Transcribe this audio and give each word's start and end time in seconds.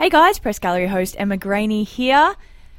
Hey 0.00 0.08
guys, 0.08 0.38
Press 0.38 0.58
Gallery 0.58 0.86
host 0.86 1.14
Emma 1.18 1.36
Graney 1.36 1.84
here 1.84 2.34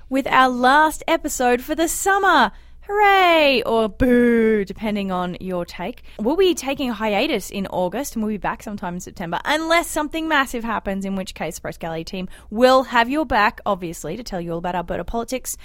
with 0.10 0.26
our 0.26 0.50
last 0.50 1.04
episode 1.08 1.62
for 1.62 1.76
the 1.76 1.88
summer. 1.88 2.52
Hooray! 2.88 3.62
Or 3.64 3.88
boo, 3.88 4.66
depending 4.66 5.12
on 5.12 5.38
your 5.40 5.64
take. 5.64 6.02
We'll 6.18 6.36
be 6.36 6.56
taking 6.56 6.90
a 6.90 6.94
hiatus 6.94 7.52
in 7.52 7.68
August 7.68 8.16
and 8.16 8.24
we'll 8.24 8.34
be 8.34 8.38
back 8.38 8.64
sometime 8.64 8.96
in 8.96 9.02
September, 9.02 9.40
unless 9.46 9.88
something 9.88 10.28
massive 10.28 10.64
happens, 10.64 11.06
in 11.06 11.16
which 11.16 11.36
case, 11.36 11.60
Press 11.60 11.78
Gallery 11.78 12.04
team 12.04 12.28
will 12.50 12.82
have 12.82 13.08
your 13.08 13.28
back, 13.28 13.62
obviously, 13.68 14.18
to 14.18 14.24
tell 14.24 14.42
you 14.42 14.54
all 14.54 14.58
about 14.58 14.74
Alberta 14.74 15.04
politics. 15.04 15.58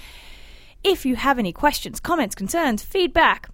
If 0.83 1.07
you 1.07 1.15
have 1.15 1.39
any 1.39 1.53
questions, 1.53 1.99
comments, 1.99 2.35
concerns, 2.35 2.83
feedback, 2.83 3.49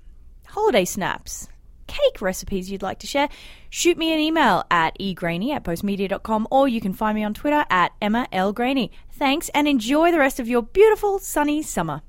holiday 0.47 0.83
snaps, 0.83 1.47
cake 1.87 2.21
recipes 2.21 2.71
you'd 2.71 2.81
like 2.81 2.99
to 2.99 3.07
share, 3.07 3.29
shoot 3.69 3.97
me 3.97 4.13
an 4.13 4.19
email 4.19 4.63
at 4.69 4.97
egraney 4.99 5.51
at 5.51 5.63
postmedia.com 5.63 6.47
or 6.51 6.67
you 6.67 6.81
can 6.81 6.93
find 6.93 7.15
me 7.15 7.23
on 7.23 7.33
Twitter 7.33 7.65
at 7.69 7.91
Emma 8.01 8.27
L. 8.31 8.53
Graney. 8.53 8.91
Thanks 9.11 9.49
and 9.49 9.67
enjoy 9.67 10.11
the 10.11 10.19
rest 10.19 10.39
of 10.39 10.47
your 10.47 10.61
beautiful 10.61 11.19
sunny 11.19 11.61
summer. 11.61 12.01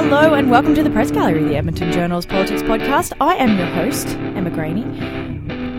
Hello 0.00 0.32
and 0.34 0.50
welcome 0.50 0.74
to 0.74 0.82
the 0.82 0.90
Press 0.90 1.10
Gallery, 1.10 1.44
the 1.44 1.56
Edmonton 1.56 1.92
Journal's 1.92 2.24
Politics 2.24 2.62
Podcast. 2.62 3.12
I 3.20 3.34
am 3.34 3.58
your 3.58 3.66
host, 3.66 4.08
Emma 4.08 4.50
Graney. 4.50 4.84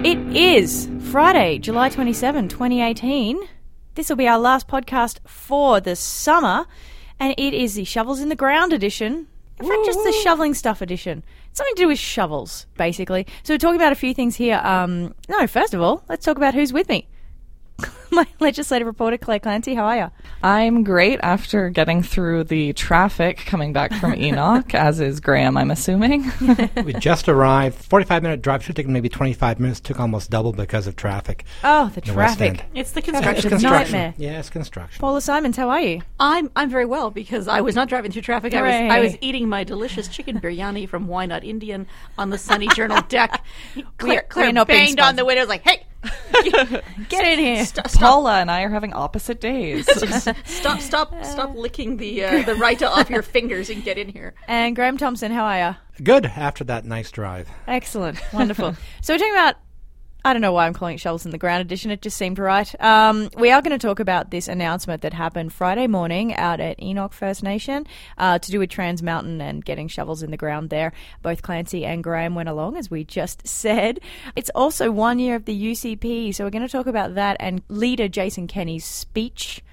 It 0.07 0.19
is 0.35 0.87
Friday, 1.11 1.57
July 1.57 1.89
27, 1.89 2.47
2018. 2.47 3.58
This 3.95 4.09
will 4.09 4.15
be 4.15 4.27
our 4.27 4.39
last 4.39 4.67
podcast 4.67 5.19
for 5.27 5.79
the 5.79 5.95
summer, 5.95 6.65
and 7.19 7.33
it 7.37 7.53
is 7.53 7.75
the 7.75 7.83
Shovels 7.83 8.19
in 8.21 8.29
the 8.29 8.35
Ground 8.35 8.71
edition. 8.71 9.27
In 9.59 9.67
fact, 9.67 9.85
just 9.85 10.03
the 10.03 10.13
shoveling 10.23 10.53
stuff 10.53 10.81
edition. 10.81 11.23
Something 11.51 11.75
to 11.75 11.81
do 11.83 11.87
with 11.89 11.99
shovels, 11.99 12.65
basically. 12.77 13.27
So 13.43 13.53
we're 13.53 13.57
talking 13.57 13.75
about 13.75 13.91
a 13.91 13.95
few 13.95 14.13
things 14.13 14.37
here. 14.37 14.61
Um, 14.63 15.13
no, 15.27 15.45
first 15.47 15.73
of 15.73 15.81
all, 15.81 16.03
let's 16.07 16.23
talk 16.23 16.37
about 16.37 16.53
who's 16.53 16.71
with 16.71 16.87
me. 16.87 17.09
My 18.11 18.25
legislative 18.39 18.87
reporter, 18.87 19.17
Clare 19.17 19.39
Clancy. 19.39 19.75
How 19.75 19.85
are 19.85 19.97
you? 19.97 20.11
I'm 20.41 20.83
great 20.83 21.19
after 21.21 21.69
getting 21.69 22.01
through 22.01 22.45
the 22.45 22.73
traffic 22.73 23.37
coming 23.45 23.71
back 23.71 23.93
from 23.93 24.15
Enoch, 24.19 24.73
as 24.73 24.99
is 24.99 25.19
Graham, 25.19 25.55
I'm 25.57 25.69
assuming. 25.69 26.31
we 26.83 26.93
just 26.93 27.29
arrived. 27.29 27.75
45 27.85 28.23
minute 28.23 28.41
drive 28.41 28.63
should 28.63 28.69
have 28.69 28.75
taken 28.77 28.93
maybe 28.93 29.09
25 29.09 29.59
minutes. 29.59 29.79
Took 29.79 29.99
almost 29.99 30.31
double 30.31 30.53
because 30.53 30.87
of 30.87 30.95
traffic. 30.95 31.45
Oh, 31.63 31.91
the 31.93 32.01
traffic. 32.01 32.49
End. 32.49 32.63
It's 32.73 32.91
the 32.91 32.99
It's 32.99 33.09
construction. 33.09 33.49
construction. 33.49 33.91
nightmare. 33.93 34.13
Yeah, 34.17 34.39
it's 34.39 34.49
construction. 34.49 34.99
Paula 34.99 35.21
Simons, 35.21 35.55
how 35.57 35.69
are 35.69 35.81
you? 35.81 36.01
I'm 36.19 36.49
I'm 36.55 36.69
very 36.69 36.85
well 36.85 37.11
because 37.11 37.47
I 37.47 37.61
was 37.61 37.75
not 37.75 37.89
driving 37.89 38.11
through 38.11 38.23
traffic. 38.23 38.53
I 38.53 38.61
was 38.61 38.73
I 38.91 38.99
was 38.99 39.17
eating 39.21 39.47
my 39.47 39.63
delicious 39.63 40.07
chicken 40.07 40.39
biryani 40.41 40.89
from 40.89 41.07
Why 41.07 41.25
Not 41.27 41.43
Indian 41.43 41.85
on 42.17 42.31
the 42.31 42.37
Sunny 42.37 42.67
Journal 42.69 43.01
deck. 43.07 43.43
Clare, 43.97 44.23
Clare 44.29 44.47
we're 44.47 44.51
not 44.51 44.67
being 44.67 44.79
banged 44.79 44.99
on 44.99 45.15
the 45.15 45.25
window. 45.25 45.41
Was 45.41 45.49
like, 45.49 45.63
"Hey, 45.63 45.85
Get 47.09 47.27
in 47.27 47.39
here. 47.39 47.65
st- 47.65 47.89
stop, 47.89 48.01
Paula 48.01 48.39
and 48.39 48.49
I 48.49 48.61
are 48.61 48.69
having 48.69 48.93
opposite 48.93 49.41
days. 49.41 49.85
stop, 50.45 50.79
stop, 50.79 51.25
stop 51.25 51.55
licking 51.55 51.97
the 51.97 52.23
uh, 52.23 52.43
the 52.43 52.53
raita 52.53 52.87
off 52.87 53.09
your 53.09 53.21
fingers 53.21 53.69
and 53.69 53.83
get 53.83 53.97
in 53.97 54.07
here." 54.09 54.33
And 54.47 54.75
Graham 54.75 54.97
Thomson, 54.97 55.31
how 55.31 55.45
are 55.45 55.59
you? 55.97 56.03
Good 56.03 56.25
after 56.25 56.63
that 56.65 56.85
nice 56.85 57.11
drive. 57.11 57.49
Excellent. 57.67 58.21
Wonderful. 58.33 58.75
so 59.01 59.13
we're 59.13 59.17
talking 59.17 59.33
about 59.33 59.55
I 60.25 60.33
don't 60.33 60.41
know 60.41 60.51
why 60.51 60.65
I'm 60.65 60.73
calling 60.73 60.95
it 60.95 60.99
Shovels 60.99 61.25
in 61.25 61.31
the 61.31 61.37
Ground 61.37 61.61
edition. 61.61 61.91
It 61.91 62.01
just 62.01 62.17
seemed 62.17 62.39
right. 62.39 62.83
Um, 62.83 63.29
we 63.37 63.51
are 63.51 63.61
going 63.61 63.77
to 63.77 63.87
talk 63.87 64.01
about 64.01 64.31
this 64.31 64.49
announcement 64.49 65.01
that 65.03 65.13
happened 65.13 65.53
Friday 65.53 65.87
morning 65.87 66.35
out 66.35 66.59
at 66.59 66.81
Enoch 66.81 67.13
First 67.13 67.41
Nation 67.41 67.87
uh, 68.17 68.37
to 68.37 68.51
do 68.51 68.59
with 68.59 68.69
Trans 68.69 69.01
Mountain 69.01 69.39
and 69.39 69.63
getting 69.63 69.87
shovels 69.87 70.21
in 70.21 70.29
the 70.29 70.35
ground 70.37 70.71
there. 70.71 70.91
Both 71.21 71.41
Clancy 71.41 71.85
and 71.85 72.03
Graham 72.03 72.35
went 72.35 72.49
along, 72.49 72.75
as 72.75 72.91
we 72.91 73.05
just 73.05 73.47
said. 73.47 74.01
It's 74.35 74.51
also 74.53 74.91
one 74.91 75.19
year 75.19 75.35
of 75.35 75.45
the 75.45 75.71
UCP, 75.71 76.35
so 76.35 76.43
we're 76.43 76.49
going 76.49 76.67
to 76.67 76.71
talk 76.71 76.87
about 76.87 77.15
that 77.15 77.37
and 77.39 77.61
leader 77.69 78.09
Jason 78.09 78.47
Kenney's 78.47 78.83
speech 78.83 79.63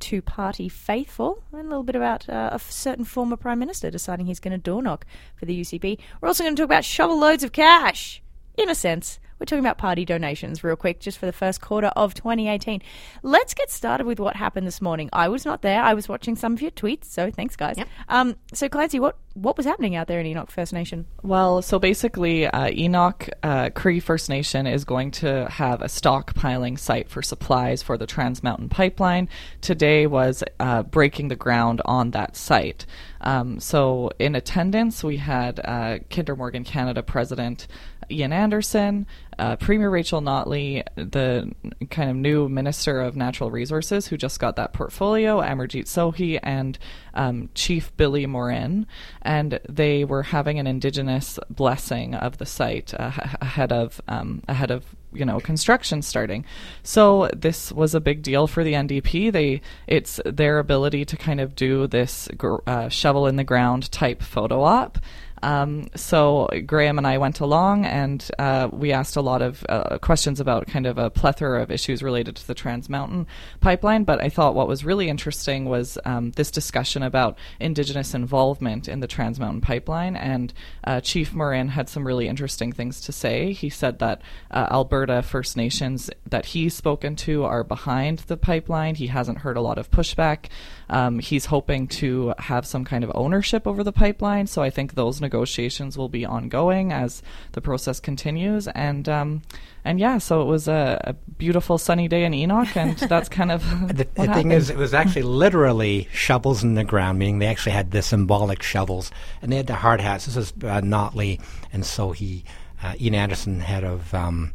to 0.00 0.20
party 0.20 0.68
faithful, 0.68 1.42
and 1.50 1.62
a 1.62 1.68
little 1.68 1.82
bit 1.82 1.96
about 1.96 2.28
uh, 2.28 2.50
a 2.52 2.58
certain 2.58 3.06
former 3.06 3.36
prime 3.36 3.58
minister 3.58 3.90
deciding 3.90 4.26
he's 4.26 4.38
going 4.38 4.52
to 4.52 4.58
door 4.58 4.82
knock 4.82 5.06
for 5.34 5.46
the 5.46 5.58
UCP. 5.58 5.98
We're 6.20 6.28
also 6.28 6.44
going 6.44 6.54
to 6.54 6.60
talk 6.60 6.68
about 6.68 6.84
shovel 6.84 7.18
loads 7.18 7.42
of 7.42 7.52
cash. 7.52 8.22
In 8.56 8.68
a 8.68 8.74
sense, 8.74 9.18
we're 9.38 9.46
talking 9.46 9.64
about 9.64 9.78
party 9.78 10.04
donations 10.04 10.64
real 10.64 10.76
quick, 10.76 11.00
just 11.00 11.18
for 11.18 11.26
the 11.26 11.32
first 11.32 11.60
quarter 11.60 11.88
of 11.88 12.14
2018. 12.14 12.82
Let's 13.22 13.54
get 13.54 13.70
started 13.70 14.06
with 14.06 14.20
what 14.20 14.36
happened 14.36 14.66
this 14.66 14.80
morning. 14.80 15.08
I 15.12 15.28
was 15.28 15.44
not 15.44 15.62
there. 15.62 15.82
I 15.82 15.94
was 15.94 16.08
watching 16.08 16.36
some 16.36 16.52
of 16.54 16.62
your 16.62 16.70
tweets, 16.70 17.04
so 17.04 17.30
thanks, 17.30 17.56
guys. 17.56 17.78
Yep. 17.78 17.88
Um, 18.08 18.36
so, 18.52 18.68
Clancy, 18.68 19.00
what 19.00 19.16
what 19.34 19.56
was 19.56 19.66
happening 19.66 19.94
out 19.94 20.08
there 20.08 20.18
in 20.18 20.26
Enoch 20.26 20.50
First 20.50 20.72
Nation? 20.72 21.06
well, 21.22 21.62
so 21.62 21.78
basically, 21.78 22.46
uh, 22.46 22.70
Enoch 22.70 23.28
uh, 23.42 23.70
Cree 23.70 24.00
First 24.00 24.28
Nation 24.28 24.66
is 24.66 24.84
going 24.84 25.12
to 25.12 25.48
have 25.48 25.80
a 25.80 25.86
stockpiling 25.86 26.78
site 26.78 27.08
for 27.08 27.22
supplies 27.22 27.82
for 27.82 27.96
the 27.96 28.06
Trans 28.06 28.42
Mountain 28.42 28.68
Pipeline. 28.68 29.28
Today 29.60 30.06
was 30.06 30.42
uh, 30.58 30.82
breaking 30.82 31.28
the 31.28 31.36
ground 31.36 31.80
on 31.84 32.10
that 32.12 32.36
site. 32.36 32.86
Um, 33.20 33.60
so, 33.60 34.10
in 34.18 34.34
attendance, 34.34 35.02
we 35.02 35.16
had 35.16 35.60
uh, 35.64 35.98
Kinder 36.10 36.36
Morgan 36.36 36.64
Canada 36.64 37.02
President 37.02 37.66
Ian 38.10 38.32
Anderson, 38.32 39.06
uh, 39.38 39.56
Premier 39.56 39.90
Rachel 39.90 40.20
Notley, 40.20 40.82
the 40.96 41.52
kind 41.90 42.10
of 42.10 42.16
new 42.16 42.48
Minister 42.48 43.00
of 43.00 43.16
Natural 43.16 43.50
Resources 43.50 44.06
who 44.06 44.16
just 44.16 44.40
got 44.40 44.56
that 44.56 44.72
portfolio, 44.72 45.40
Amarjeet 45.40 45.84
Sohi, 45.84 46.38
and 46.42 46.78
um, 47.14 47.50
Chief 47.54 47.94
Billy 47.96 48.26
Morin. 48.26 48.86
And 49.22 49.60
they 49.68 50.04
were 50.04 50.22
having 50.22 50.58
an 50.58 50.66
Indigenous 50.66 51.38
blessing 51.50 52.14
of 52.14 52.38
the 52.38 52.46
site 52.46 52.94
uh, 52.94 53.12
ahead 53.40 53.72
of 53.72 54.00
um, 54.08 54.42
ahead 54.48 54.70
of 54.70 54.84
you 55.12 55.24
know 55.24 55.40
construction 55.40 56.02
starting. 56.02 56.44
So 56.82 57.28
this 57.34 57.72
was 57.72 57.94
a 57.94 58.00
big 58.00 58.22
deal 58.22 58.46
for 58.46 58.64
the 58.64 58.74
NDP. 58.74 59.32
They 59.32 59.60
it's 59.86 60.20
their 60.24 60.58
ability 60.58 61.04
to 61.06 61.16
kind 61.16 61.40
of 61.40 61.54
do 61.54 61.86
this 61.86 62.28
uh, 62.66 62.88
shovel 62.88 63.26
in 63.26 63.36
the 63.36 63.44
ground 63.44 63.90
type 63.90 64.22
photo 64.22 64.62
op. 64.62 64.98
Um, 65.42 65.88
so 65.94 66.48
Graham 66.66 66.98
and 66.98 67.06
I 67.06 67.18
went 67.18 67.40
along, 67.40 67.84
and 67.84 68.28
uh, 68.38 68.68
we 68.72 68.92
asked 68.92 69.16
a 69.16 69.20
lot 69.20 69.42
of 69.42 69.64
uh, 69.68 69.98
questions 69.98 70.40
about 70.40 70.66
kind 70.66 70.86
of 70.86 70.98
a 70.98 71.10
plethora 71.10 71.62
of 71.62 71.70
issues 71.70 72.02
related 72.02 72.36
to 72.36 72.46
the 72.46 72.54
Trans 72.54 72.88
Mountain 72.88 73.26
pipeline. 73.60 74.04
But 74.04 74.22
I 74.22 74.28
thought 74.28 74.54
what 74.54 74.68
was 74.68 74.84
really 74.84 75.08
interesting 75.08 75.66
was 75.66 75.98
um, 76.04 76.32
this 76.32 76.50
discussion 76.50 77.02
about 77.02 77.38
Indigenous 77.60 78.14
involvement 78.14 78.88
in 78.88 79.00
the 79.00 79.06
Trans 79.06 79.38
Mountain 79.38 79.60
pipeline. 79.60 80.16
And 80.16 80.52
uh, 80.84 81.00
Chief 81.00 81.32
Morin 81.32 81.68
had 81.68 81.88
some 81.88 82.06
really 82.06 82.28
interesting 82.28 82.72
things 82.72 83.00
to 83.02 83.12
say. 83.12 83.52
He 83.52 83.70
said 83.70 83.98
that 83.98 84.22
uh, 84.50 84.68
Alberta 84.70 85.22
First 85.22 85.56
Nations 85.56 86.10
that 86.26 86.46
he's 86.46 86.74
spoken 86.74 87.16
to 87.16 87.44
are 87.44 87.64
behind 87.64 88.20
the 88.20 88.36
pipeline. 88.36 88.94
He 88.94 89.08
hasn't 89.08 89.38
heard 89.38 89.56
a 89.56 89.62
lot 89.62 89.78
of 89.78 89.90
pushback. 89.90 90.46
Um, 90.90 91.18
he's 91.18 91.46
hoping 91.46 91.86
to 91.88 92.34
have 92.38 92.66
some 92.66 92.84
kind 92.84 93.04
of 93.04 93.12
ownership 93.14 93.66
over 93.66 93.84
the 93.84 93.92
pipeline. 93.92 94.46
So 94.46 94.62
I 94.62 94.70
think 94.70 94.94
those 94.94 95.20
negotiations 95.20 95.98
will 95.98 96.08
be 96.08 96.24
ongoing 96.24 96.92
as 96.92 97.22
the 97.52 97.60
process 97.60 98.00
continues. 98.00 98.68
And 98.68 99.08
um, 99.08 99.42
and 99.84 100.00
yeah, 100.00 100.18
so 100.18 100.42
it 100.42 100.46
was 100.46 100.68
a, 100.68 101.00
a 101.04 101.12
beautiful 101.12 101.78
sunny 101.78 102.08
day 102.08 102.24
in 102.24 102.34
Enoch, 102.34 102.76
and 102.76 102.96
that's 103.08 103.28
kind 103.28 103.50
of 103.50 103.62
The, 103.62 103.76
what 103.86 103.96
the 103.96 104.04
thing 104.04 104.26
happened. 104.26 104.52
is, 104.52 104.70
it 104.70 104.76
was 104.76 104.92
actually 104.92 105.22
literally 105.22 106.08
shovels 106.12 106.62
in 106.62 106.74
the 106.74 106.84
ground, 106.84 107.18
meaning 107.18 107.38
they 107.38 107.46
actually 107.46 107.72
had 107.72 107.90
the 107.90 108.02
symbolic 108.02 108.62
shovels, 108.62 109.10
and 109.40 109.50
they 109.52 109.56
had 109.56 109.66
the 109.66 109.74
hard 109.76 110.00
hats. 110.00 110.26
This 110.26 110.36
is 110.36 110.50
uh, 110.62 110.80
Notley, 110.82 111.40
and 111.72 111.86
so 111.86 112.12
he, 112.12 112.44
uh, 112.82 112.94
Ian 113.00 113.14
Anderson, 113.14 113.60
head 113.60 113.84
of 113.84 114.12
um, 114.12 114.52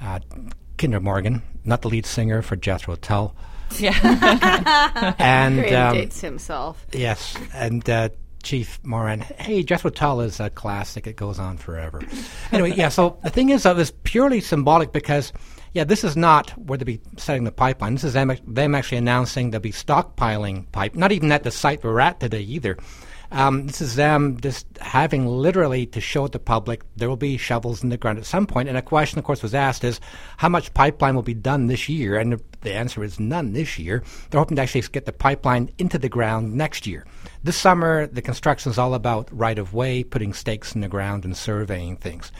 uh, 0.00 0.20
Kinder 0.78 1.00
Morgan, 1.00 1.42
not 1.64 1.82
the 1.82 1.88
lead 1.88 2.06
singer 2.06 2.40
for 2.40 2.56
Jethro 2.56 2.96
Tull, 2.96 3.34
yeah. 3.78 5.14
and 5.18 5.58
Created 5.58 5.76
um, 5.76 5.94
dates 5.94 6.20
himself. 6.20 6.86
Yes, 6.92 7.36
and 7.52 7.88
uh, 7.88 8.08
Chief 8.44 8.78
Morin. 8.84 9.20
Hey, 9.20 9.62
Jethro 9.62 9.90
Tull 9.90 10.20
is 10.20 10.38
a 10.38 10.50
classic. 10.50 11.06
It 11.06 11.16
goes 11.16 11.38
on 11.38 11.56
forever. 11.56 12.02
anyway, 12.52 12.74
yeah. 12.76 12.90
So 12.90 13.18
the 13.24 13.30
thing 13.30 13.48
is, 13.48 13.66
it 13.66 13.74
was 13.74 13.90
purely 14.04 14.40
symbolic 14.40 14.92
because, 14.92 15.32
yeah, 15.72 15.84
this 15.84 16.04
is 16.04 16.16
not 16.16 16.50
where 16.50 16.78
they'll 16.78 16.86
be 16.86 17.00
setting 17.16 17.44
the 17.44 17.52
pipeline. 17.52 17.94
This 17.94 18.04
is 18.04 18.12
them, 18.12 18.32
them 18.46 18.74
actually 18.74 18.98
announcing 18.98 19.50
they'll 19.50 19.60
be 19.60 19.72
stockpiling 19.72 20.70
pipe. 20.70 20.94
Not 20.94 21.10
even 21.10 21.32
at 21.32 21.42
the 21.42 21.50
site 21.50 21.82
we're 21.82 22.00
at 22.00 22.20
today 22.20 22.42
either. 22.42 22.76
Um, 23.34 23.66
this 23.66 23.80
is 23.80 23.96
them 23.96 24.38
just 24.40 24.64
having 24.78 25.26
literally 25.26 25.86
to 25.86 26.00
show 26.00 26.28
the 26.28 26.38
public 26.38 26.82
there 26.96 27.08
will 27.08 27.16
be 27.16 27.36
shovels 27.36 27.82
in 27.82 27.88
the 27.88 27.96
ground 27.96 28.18
at 28.18 28.26
some 28.26 28.46
point. 28.46 28.68
And 28.68 28.78
a 28.78 28.82
question, 28.82 29.18
of 29.18 29.24
course, 29.24 29.42
was 29.42 29.56
asked 29.56 29.82
is 29.82 29.98
how 30.36 30.48
much 30.48 30.72
pipeline 30.72 31.16
will 31.16 31.22
be 31.22 31.34
done 31.34 31.66
this 31.66 31.88
year? 31.88 32.16
And 32.16 32.34
the, 32.34 32.40
the 32.60 32.72
answer 32.72 33.02
is 33.02 33.18
none 33.18 33.52
this 33.52 33.76
year. 33.76 34.04
They're 34.30 34.38
hoping 34.38 34.54
to 34.56 34.62
actually 34.62 34.82
get 34.82 35.04
the 35.04 35.12
pipeline 35.12 35.70
into 35.78 35.98
the 35.98 36.08
ground 36.08 36.54
next 36.54 36.86
year. 36.86 37.06
This 37.42 37.56
summer, 37.56 38.06
the 38.06 38.22
construction 38.22 38.70
is 38.70 38.78
all 38.78 38.94
about 38.94 39.28
right 39.36 39.58
of 39.58 39.74
way, 39.74 40.04
putting 40.04 40.32
stakes 40.32 40.76
in 40.76 40.80
the 40.80 40.88
ground, 40.88 41.24
and 41.24 41.36
surveying 41.36 41.96
things. 41.96 42.30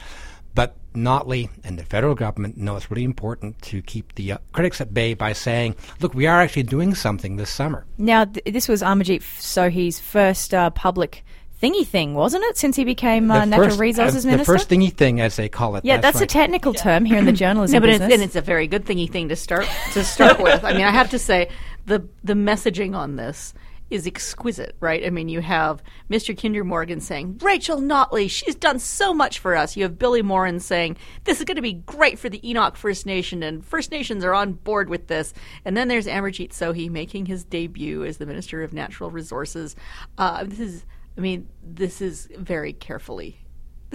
But 0.55 0.75
Notley 0.93 1.49
and 1.63 1.77
the 1.77 1.83
federal 1.83 2.15
government 2.15 2.57
know 2.57 2.77
it's 2.77 2.89
really 2.89 3.03
important 3.03 3.61
to 3.63 3.81
keep 3.81 4.15
the 4.15 4.31
uh, 4.33 4.37
critics 4.53 4.81
at 4.81 4.93
bay 4.93 5.13
by 5.13 5.33
saying, 5.33 5.75
look, 5.99 6.13
we 6.13 6.25
are 6.25 6.41
actually 6.41 6.63
doing 6.63 6.95
something 6.95 7.35
this 7.35 7.49
summer. 7.49 7.85
Now, 7.97 8.25
th- 8.25 8.45
this 8.45 8.67
was 8.67 8.81
Amarjeet 8.81 9.21
Sohi's 9.21 9.99
first 9.99 10.53
uh, 10.53 10.69
public 10.69 11.23
thingy 11.61 11.85
thing, 11.85 12.13
wasn't 12.13 12.43
it? 12.45 12.57
Since 12.57 12.75
he 12.75 12.83
became 12.83 13.29
uh, 13.29 13.41
The 13.41 13.45
natural 13.45 13.77
resources 13.77 14.25
uh, 14.25 14.29
minister. 14.29 14.51
The 14.51 14.57
first 14.57 14.69
thingy 14.69 14.93
thing, 14.93 15.21
as 15.21 15.35
they 15.35 15.49
call 15.49 15.75
it. 15.75 15.85
yeah, 15.85 15.97
that's, 15.97 16.15
right. 16.15 16.23
a 16.23 16.27
technical 16.27 16.73
term 16.73 17.05
here 17.05 17.17
in 17.17 17.25
the 17.25 17.31
journalism 17.31 17.75
No, 17.75 17.79
but 17.81 17.89
it's, 17.89 18.03
and 18.03 18.21
it's 18.23 18.35
a 18.35 18.41
very 18.41 18.67
good 18.67 18.85
thingy 18.85 19.11
thing 19.11 19.29
to 19.29 19.35
start 19.35 19.67
to 19.93 20.03
start 20.03 20.41
with. 20.41 20.63
I 20.63 20.73
mean, 20.73 20.83
I 20.83 20.91
have 20.91 21.09
to 21.11 21.19
say 21.19 21.49
the 21.85 22.07
the 22.23 22.33
messaging 22.33 22.95
on 22.95 23.15
this 23.15 23.53
is 23.89 24.07
exquisite, 24.07 24.75
right? 24.79 25.05
I 25.05 25.09
mean, 25.09 25.29
you 25.29 25.41
have 25.41 25.83
Mr. 26.09 26.39
Kinder 26.39 26.63
Morgan 26.63 26.99
saying, 26.99 27.39
Rachel 27.41 27.77
Notley, 27.77 28.29
she's 28.29 28.55
done 28.55 28.79
so 28.79 29.13
much 29.13 29.39
for 29.39 29.55
us. 29.55 29.77
You 29.77 29.83
have 29.83 29.99
Billy 29.99 30.21
Morin 30.21 30.59
saying, 30.59 30.97
this 31.23 31.39
is 31.39 31.45
going 31.45 31.55
to 31.55 31.61
be 31.61 31.73
great 31.73 32.17
for 32.17 32.29
the 32.29 32.47
Enoch 32.47 32.75
First 32.77 33.05
Nation, 33.05 33.43
and 33.43 33.63
First 33.63 33.91
Nations 33.91 34.23
are 34.23 34.33
on 34.33 34.53
board 34.53 34.89
with 34.89 35.07
this. 35.07 35.33
And 35.63 35.77
then 35.77 35.87
there's 35.87 36.07
Amarjeet 36.07 36.49
Sohi 36.49 36.89
making 36.89 37.27
his 37.27 37.43
debut 37.43 38.03
as 38.03 38.17
the 38.17 38.25
Minister 38.25 38.63
of 38.63 38.73
Natural 38.73 39.11
Resources. 39.11 39.75
Uh, 40.17 40.43
this 40.43 40.59
is, 40.59 40.85
I 41.17 41.21
mean, 41.21 41.47
this 41.63 42.01
is 42.01 42.27
very 42.35 42.73
carefully. 42.73 43.44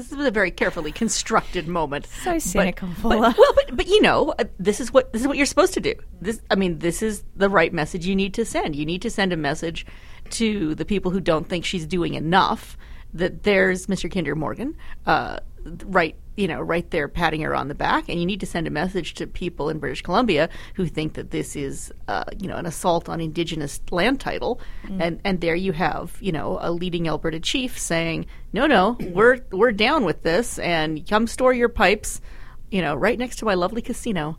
This 0.00 0.12
is 0.12 0.24
a 0.24 0.30
very 0.30 0.50
carefully 0.50 0.92
constructed 0.92 1.68
moment. 1.68 2.06
So 2.24 2.38
cynical, 2.38 2.88
but- 2.88 3.02
Paula. 3.02 3.34
well, 3.36 3.52
but 3.54 3.76
but 3.76 3.86
you 3.86 4.00
know, 4.00 4.34
uh, 4.38 4.44
this 4.58 4.80
is 4.80 4.94
what 4.94 5.12
this 5.12 5.20
is 5.20 5.28
what 5.28 5.36
you're 5.36 5.44
supposed 5.44 5.74
to 5.74 5.80
do. 5.80 5.94
This, 6.22 6.40
I 6.50 6.54
mean, 6.54 6.78
this 6.78 7.02
is 7.02 7.22
the 7.36 7.50
right 7.50 7.70
message 7.70 8.06
you 8.06 8.16
need 8.16 8.32
to 8.34 8.46
send. 8.46 8.74
You 8.74 8.86
need 8.86 9.02
to 9.02 9.10
send 9.10 9.30
a 9.30 9.36
message 9.36 9.84
to 10.30 10.74
the 10.74 10.86
people 10.86 11.10
who 11.10 11.20
don't 11.20 11.46
think 11.46 11.66
she's 11.66 11.86
doing 11.86 12.14
enough. 12.14 12.78
That 13.12 13.42
there's 13.42 13.88
Mr. 13.88 14.10
Kinder 14.10 14.34
Morgan, 14.34 14.74
uh, 15.04 15.40
right, 15.84 16.16
you 16.40 16.48
know, 16.48 16.60
right 16.60 16.90
there 16.90 17.06
patting 17.06 17.42
her 17.42 17.54
on 17.54 17.68
the 17.68 17.74
back, 17.74 18.08
and 18.08 18.18
you 18.18 18.24
need 18.24 18.40
to 18.40 18.46
send 18.46 18.66
a 18.66 18.70
message 18.70 19.12
to 19.14 19.26
people 19.26 19.68
in 19.68 19.78
British 19.78 20.00
Columbia 20.00 20.48
who 20.74 20.86
think 20.86 21.12
that 21.12 21.30
this 21.30 21.54
is, 21.54 21.92
uh, 22.08 22.24
you 22.38 22.48
know, 22.48 22.56
an 22.56 22.64
assault 22.64 23.10
on 23.10 23.20
Indigenous 23.20 23.78
land 23.90 24.20
title, 24.20 24.58
and 24.98 25.20
and 25.22 25.42
there 25.42 25.54
you 25.54 25.72
have, 25.72 26.16
you 26.20 26.32
know, 26.32 26.58
a 26.62 26.72
leading 26.72 27.06
Alberta 27.08 27.40
chief 27.40 27.78
saying, 27.78 28.24
no, 28.54 28.66
no, 28.66 28.96
we're 29.12 29.40
we're 29.52 29.72
down 29.72 30.06
with 30.06 30.22
this, 30.22 30.58
and 30.58 31.06
come 31.06 31.26
store 31.26 31.52
your 31.52 31.68
pipes 31.68 32.22
you 32.70 32.80
know, 32.80 32.94
right 32.94 33.18
next 33.18 33.36
to 33.36 33.44
my 33.44 33.54
lovely 33.54 33.82
casino. 33.82 34.38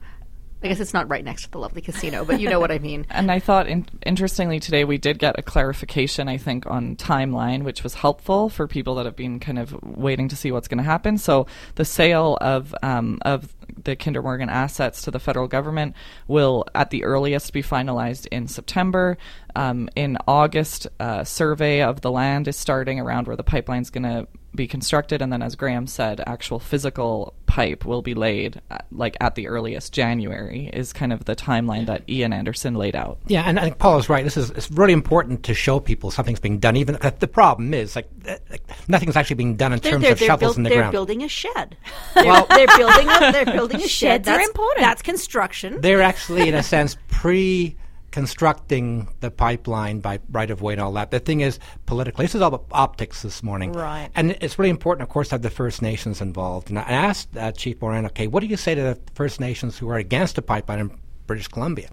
I 0.64 0.68
guess 0.68 0.80
it's 0.80 0.94
not 0.94 1.10
right 1.10 1.24
next 1.24 1.44
to 1.44 1.52
the 1.52 1.58
lovely 1.58 1.82
casino, 1.82 2.24
but 2.24 2.40
you 2.40 2.50
know 2.50 2.60
what 2.60 2.72
I 2.72 2.80
mean. 2.80 3.06
And 3.10 3.32
I 3.32 3.40
thought, 3.40 3.68
in, 3.68 3.88
interestingly, 4.06 4.60
today 4.60 4.84
we 4.84 4.98
did 4.98 5.18
get 5.18 5.40
a 5.40 5.42
clarification, 5.42 6.28
I 6.28 6.38
think, 6.38 6.66
on 6.68 6.96
timeline, 6.96 7.64
which 7.64 7.84
was 7.84 7.96
helpful 7.96 8.50
for 8.50 8.68
people 8.68 8.96
that 8.96 9.06
have 9.06 9.16
been 9.16 9.40
kind 9.40 9.58
of 9.58 9.76
waiting 9.82 10.28
to 10.30 10.36
see 10.36 10.52
what's 10.52 10.68
going 10.68 10.78
to 10.78 10.84
happen. 10.84 11.18
So 11.18 11.48
the 11.76 11.86
sale 11.86 12.38
of 12.42 12.76
um, 12.84 13.20
of 13.24 13.56
the 13.84 13.96
Kinder 13.96 14.22
Morgan 14.22 14.50
assets 14.50 15.02
to 15.04 15.12
the 15.12 15.20
federal 15.20 15.48
government 15.48 15.96
will, 16.28 16.66
at 16.76 16.90
the 16.90 17.04
earliest, 17.04 17.54
be 17.54 17.64
finalized 17.64 18.28
in 18.28 18.48
September. 18.48 19.18
Um, 19.56 19.90
in 19.96 20.18
August, 20.28 20.88
a 21.00 21.26
survey 21.26 21.82
of 21.82 22.02
the 22.02 22.12
land 22.12 22.48
is 22.48 22.58
starting 22.58 23.00
around 23.00 23.28
where 23.28 23.36
the 23.36 23.44
pipeline's 23.44 23.90
going 23.90 24.04
to 24.04 24.28
be 24.54 24.68
constructed, 24.68 25.22
and 25.22 25.32
then, 25.32 25.42
as 25.42 25.56
Graham 25.56 25.88
said, 25.88 26.22
actual 26.28 26.60
physical 26.60 27.34
pipe 27.46 27.86
will 27.86 28.02
be 28.02 28.14
laid, 28.14 28.62
uh, 28.70 28.78
like 28.92 29.16
at 29.22 29.36
the 29.36 29.48
earliest 29.48 29.94
January, 29.94 30.70
is 30.74 30.94
kind 30.94 31.12
of 31.14 31.26
the 31.26 31.36
timeline 31.36 31.86
that 31.86 32.04
Ian 32.10 32.34
Anderson 32.34 32.76
laid 32.76 32.96
out. 32.96 33.18
Yeah, 33.28 33.44
and 33.44 33.60
I 33.60 33.64
think 33.64 33.78
Paul 33.78 33.98
is 33.98 34.10
right. 34.10 34.24
This 34.24 34.38
is 34.38 34.50
it's 34.52 34.70
really 34.72 34.94
important 34.94 35.44
to 35.44 35.54
show 35.54 35.80
people 35.80 36.12
something's 36.12 36.40
being 36.40 36.60
done. 36.60 36.76
Even 36.76 36.98
the 37.20 37.28
problem 37.28 37.74
is 37.74 37.96
like, 37.96 38.10
like 38.50 38.62
nothing's 38.88 39.16
actually 39.16 39.36
being 39.38 39.56
done 39.56 39.74
in 39.74 39.80
They're, 39.80 39.92
terms 39.94 40.04
they're, 40.04 40.12
of 40.14 40.20
they're, 40.20 40.28
shovels 40.28 40.40
build- 40.56 40.58
in 40.58 40.64
the 40.64 40.70
they're 40.70 40.80
ground. 40.80 40.92
building 40.92 41.24
a 41.24 41.28
shed. 41.28 41.78
They're, 42.14 42.44
they're 42.50 42.68
building 42.78 43.08
a, 43.10 43.32
they're 43.32 43.46
building 43.46 43.82
a 43.82 43.88
shed. 43.88 43.90
Sheds 44.26 44.28
are 44.28 44.38
That's, 44.38 44.48
important. 44.48 44.86
That's 44.86 45.02
construction. 45.02 45.82
They're 45.82 46.02
actually, 46.02 46.50
in 46.50 46.56
a 46.56 46.64
sense, 46.64 46.98
pre 47.10 47.76
constructing 48.12 49.08
the 49.22 49.32
pipeline 49.32 50.00
by 50.00 50.20
right 50.32 50.52
of 50.52 50.62
way 50.62 50.74
and 50.74 50.82
all 50.82 50.92
that. 50.94 51.12
The 51.12 51.20
thing 51.20 51.42
is, 51.42 51.60
politically, 51.86 52.26
this 52.26 52.36
is 52.36 52.42
all 52.42 52.50
about 52.50 52.66
optics 52.72 53.22
this 53.22 53.42
morning. 53.42 53.72
Right. 53.72 54.10
And 54.16 54.38
it's 54.42 54.60
really 54.60 54.70
important, 54.70 55.04
of 55.04 55.10
course, 55.10 55.30
to 55.30 55.36
have 55.36 55.42
the 55.42 55.50
First 55.50 55.82
Nations 55.82 56.22
involved. 56.22 56.70
And 56.70 56.78
I 56.78 56.84
asked 56.84 57.36
uh, 57.36 57.52
Chief 57.54 57.82
Morin, 57.82 58.06
okay, 58.08 58.28
what 58.28 58.42
do 58.42 58.48
you 58.48 58.58
say 58.58 58.76
to 58.76 58.82
the 58.82 59.00
First 59.14 59.40
Nations 59.40 59.78
who 59.78 59.90
are 59.90 59.98
against 59.98 60.36
the 60.36 60.42
pipeline 60.42 60.80
in 60.80 61.00
British 61.26 61.48
Columbia? 61.48 61.90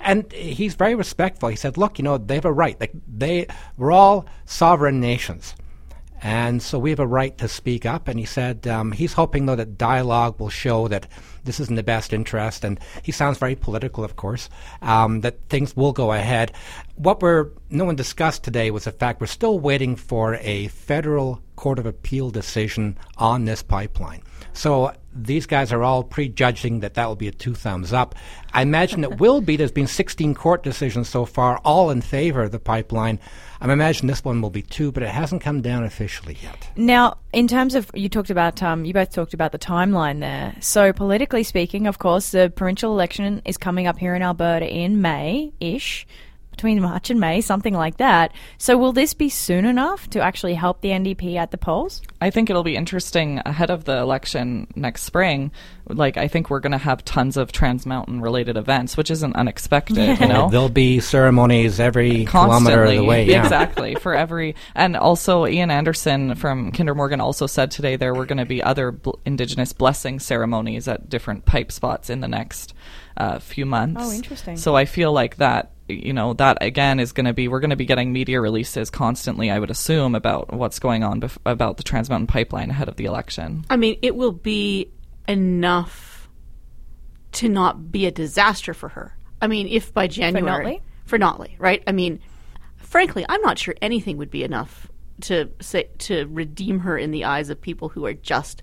And 0.00 0.30
he's 0.32 0.74
very 0.74 0.94
respectful. 0.94 1.48
He 1.50 1.56
said, 1.56 1.76
look, 1.76 1.98
you 1.98 2.02
know, 2.02 2.18
they 2.18 2.34
have 2.34 2.44
a 2.44 2.52
right. 2.52 2.78
Like 2.80 2.92
they, 3.06 3.46
we're 3.76 3.92
all 3.92 4.26
sovereign 4.46 5.00
nations. 5.00 5.54
And 6.22 6.62
so 6.62 6.78
we 6.78 6.90
have 6.90 7.00
a 7.00 7.06
right 7.06 7.36
to 7.38 7.48
speak 7.48 7.86
up. 7.86 8.08
And 8.08 8.18
he 8.18 8.26
said 8.26 8.66
um, 8.66 8.92
he's 8.92 9.14
hoping, 9.14 9.46
though, 9.46 9.56
that 9.56 9.78
dialogue 9.78 10.38
will 10.38 10.50
show 10.50 10.88
that 10.88 11.06
this 11.44 11.60
is 11.60 11.68
in 11.68 11.76
the 11.76 11.82
best 11.82 12.12
interest. 12.12 12.64
And 12.64 12.78
he 13.02 13.12
sounds 13.12 13.38
very 13.38 13.56
political, 13.56 14.04
of 14.04 14.16
course, 14.16 14.50
um, 14.82 15.22
that 15.22 15.38
things 15.48 15.76
will 15.76 15.92
go 15.92 16.12
ahead. 16.12 16.52
What 17.00 17.22
we're, 17.22 17.48
no 17.70 17.86
one 17.86 17.96
discussed 17.96 18.44
today 18.44 18.70
was 18.70 18.84
the 18.84 18.92
fact 18.92 19.22
we're 19.22 19.26
still 19.26 19.58
waiting 19.58 19.96
for 19.96 20.34
a 20.34 20.68
federal 20.68 21.40
Court 21.56 21.78
of 21.78 21.86
Appeal 21.86 22.28
decision 22.28 22.98
on 23.16 23.46
this 23.46 23.62
pipeline. 23.62 24.20
So 24.52 24.92
these 25.14 25.46
guys 25.46 25.72
are 25.72 25.82
all 25.82 26.04
prejudging 26.04 26.80
that 26.80 26.92
that 26.94 27.06
will 27.06 27.16
be 27.16 27.26
a 27.26 27.32
two 27.32 27.54
thumbs 27.54 27.94
up. 27.94 28.14
I 28.52 28.60
imagine 28.60 29.02
it 29.02 29.18
will 29.18 29.40
be. 29.40 29.56
There's 29.56 29.72
been 29.72 29.86
16 29.86 30.34
court 30.34 30.62
decisions 30.62 31.08
so 31.08 31.24
far, 31.24 31.56
all 31.64 31.88
in 31.88 32.02
favor 32.02 32.42
of 32.42 32.52
the 32.52 32.58
pipeline. 32.58 33.18
I 33.62 33.72
imagine 33.72 34.06
this 34.06 34.22
one 34.22 34.42
will 34.42 34.50
be 34.50 34.60
too, 34.60 34.92
but 34.92 35.02
it 35.02 35.08
hasn't 35.08 35.40
come 35.40 35.62
down 35.62 35.84
officially 35.84 36.36
yet. 36.42 36.68
Now, 36.76 37.16
in 37.32 37.48
terms 37.48 37.74
of 37.74 37.90
you 37.94 38.10
talked 38.10 38.28
about, 38.28 38.62
um, 38.62 38.84
you 38.84 38.92
both 38.92 39.10
talked 39.10 39.32
about 39.32 39.52
the 39.52 39.58
timeline 39.58 40.20
there. 40.20 40.54
So 40.60 40.92
politically 40.92 41.44
speaking, 41.44 41.86
of 41.86 41.98
course, 41.98 42.32
the 42.32 42.52
provincial 42.54 42.92
election 42.92 43.40
is 43.46 43.56
coming 43.56 43.86
up 43.86 43.96
here 43.96 44.14
in 44.14 44.20
Alberta 44.20 44.66
in 44.66 45.00
May 45.00 45.54
ish. 45.60 46.06
Between 46.60 46.82
March 46.82 47.08
and 47.08 47.18
May, 47.18 47.40
something 47.40 47.72
like 47.72 47.96
that. 47.96 48.32
So, 48.58 48.76
will 48.76 48.92
this 48.92 49.14
be 49.14 49.30
soon 49.30 49.64
enough 49.64 50.10
to 50.10 50.20
actually 50.20 50.52
help 50.52 50.82
the 50.82 50.90
NDP 50.90 51.36
at 51.36 51.52
the 51.52 51.56
polls? 51.56 52.02
I 52.20 52.28
think 52.28 52.50
it'll 52.50 52.62
be 52.62 52.76
interesting 52.76 53.40
ahead 53.46 53.70
of 53.70 53.84
the 53.84 53.96
election 53.96 54.66
next 54.76 55.04
spring. 55.04 55.52
Like, 55.88 56.18
I 56.18 56.28
think 56.28 56.50
we're 56.50 56.60
going 56.60 56.72
to 56.72 56.76
have 56.78 57.02
tons 57.02 57.38
of 57.38 57.50
Trans 57.50 57.86
Mountain 57.86 58.20
related 58.20 58.58
events, 58.58 58.94
which 58.98 59.10
isn't 59.10 59.34
unexpected, 59.36 60.20
you 60.20 60.26
know? 60.28 60.50
There'll 60.50 60.68
be 60.68 61.00
ceremonies 61.00 61.80
every 61.80 62.26
kilometer 62.26 62.84
of 62.84 62.90
the 62.90 63.00
way. 63.04 63.24
Yeah. 63.24 63.42
exactly 63.42 63.94
for 63.94 64.14
every 64.14 64.54
and 64.74 64.96
also 64.98 65.46
ian 65.46 65.70
anderson 65.70 66.34
from 66.34 66.72
kinder 66.72 66.94
morgan 66.94 67.20
also 67.20 67.46
said 67.46 67.70
today 67.70 67.96
there 67.96 68.12
were 68.14 68.26
going 68.26 68.38
to 68.38 68.44
be 68.44 68.62
other 68.62 68.90
bl- 68.92 69.10
indigenous 69.24 69.72
blessing 69.72 70.18
ceremonies 70.18 70.88
at 70.88 71.08
different 71.08 71.44
pipe 71.44 71.70
spots 71.72 72.10
in 72.10 72.20
the 72.20 72.28
next 72.28 72.74
uh, 73.16 73.38
few 73.38 73.64
months 73.66 74.00
Oh, 74.04 74.12
interesting. 74.12 74.56
so 74.56 74.74
i 74.76 74.84
feel 74.84 75.12
like 75.12 75.36
that 75.36 75.70
you 75.92 76.12
know 76.12 76.34
that 76.34 76.58
again 76.60 77.00
is 77.00 77.12
going 77.12 77.26
to 77.26 77.32
be 77.32 77.48
we're 77.48 77.60
going 77.60 77.70
to 77.70 77.76
be 77.76 77.86
getting 77.86 78.12
media 78.12 78.40
releases 78.40 78.90
constantly 78.90 79.50
i 79.50 79.58
would 79.58 79.70
assume 79.70 80.14
about 80.14 80.52
what's 80.52 80.78
going 80.78 81.02
on 81.02 81.20
bef- 81.20 81.38
about 81.44 81.76
the 81.76 81.82
trans 81.82 82.10
mountain 82.10 82.26
pipeline 82.26 82.70
ahead 82.70 82.88
of 82.88 82.96
the 82.96 83.04
election 83.04 83.64
I 83.68 83.76
mean, 83.76 83.98
it 84.02 84.16
will 84.16 84.32
be 84.32 84.90
enough 85.28 86.28
to 87.32 87.48
not 87.48 87.92
be 87.92 88.06
a 88.06 88.10
disaster 88.10 88.74
for 88.74 88.88
her. 88.90 89.16
I 89.40 89.46
mean, 89.46 89.68
if 89.68 89.94
by 89.94 90.06
January 90.06 90.78
Notley? 90.78 90.80
for 91.06 91.18
Notley, 91.18 91.54
right? 91.58 91.82
I 91.86 91.92
mean, 91.92 92.20
frankly, 92.76 93.24
I'm 93.28 93.40
not 93.42 93.58
sure 93.58 93.74
anything 93.80 94.16
would 94.16 94.30
be 94.30 94.42
enough 94.42 94.88
to 95.22 95.50
say 95.60 95.88
to 95.98 96.26
redeem 96.26 96.80
her 96.80 96.98
in 96.98 97.10
the 97.10 97.24
eyes 97.24 97.50
of 97.50 97.60
people 97.60 97.88
who 97.88 98.04
are 98.06 98.14
just, 98.14 98.62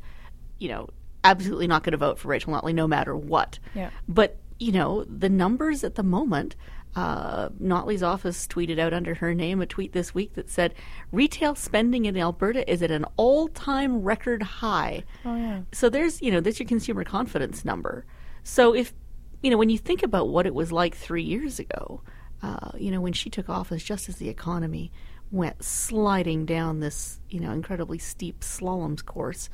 you 0.60 0.70
know, 0.70 0.90
absolutely 1.24 1.68
not 1.68 1.84
going 1.84 1.92
to 1.92 1.98
vote 1.98 2.20
for 2.20 2.28
Rachel 2.28 2.54
Notley 2.54 2.74
no 2.74 2.88
matter 2.88 3.16
what. 3.16 3.60
Yeah. 3.74 3.90
But 4.08 4.38
you 4.60 4.72
know, 4.72 5.04
the 5.06 5.30
numbers 5.30 5.84
at 5.84 5.96
the 5.96 6.04
moment. 6.04 6.56
Uh, 6.98 7.50
Notley's 7.62 8.02
office 8.02 8.48
tweeted 8.48 8.80
out 8.80 8.92
under 8.92 9.14
her 9.14 9.36
name 9.36 9.62
a 9.62 9.68
tweet 9.68 9.94
this 9.94 10.16
week 10.16 10.34
that 10.34 10.50
said 10.50 10.74
retail 11.12 11.54
spending 11.54 12.06
in 12.06 12.18
Alberta 12.18 12.68
is 12.70 12.82
at 12.82 12.90
an 12.90 13.06
all-time 13.18 14.02
record 14.02 14.42
high. 14.42 15.04
Oh 15.24 15.36
yeah. 15.36 15.62
So 15.72 15.90
there's, 15.90 16.20
you 16.24 16.32
know, 16.32 16.40
there's 16.40 16.60
your 16.60 16.68
consumer 16.68 17.04
confidence 17.04 17.64
number. 17.64 18.04
So 18.42 18.74
if, 18.74 18.96
you 19.44 19.52
know, 19.52 19.58
when 19.58 19.70
you 19.70 19.78
think 19.78 20.02
about 20.02 20.30
what 20.30 20.48
it 20.48 20.56
was 20.56 20.72
like 20.72 20.96
three 20.96 21.22
years 21.22 21.60
ago, 21.60 22.02
uh, 22.42 22.72
you 22.80 22.90
know, 22.90 23.00
when 23.00 23.14
she 23.14 23.30
took 23.30 23.48
office, 23.48 23.84
just 23.84 24.10
as 24.10 24.16
the 24.16 24.30
economy 24.30 24.92
went 25.30 25.64
sliding 25.64 26.48
down 26.48 26.80
this, 26.80 27.20
you 27.30 27.40
know, 27.40 27.52
incredibly 27.52 28.00
steep 28.00 28.40
slalom's 28.44 29.04
course, 29.04 29.50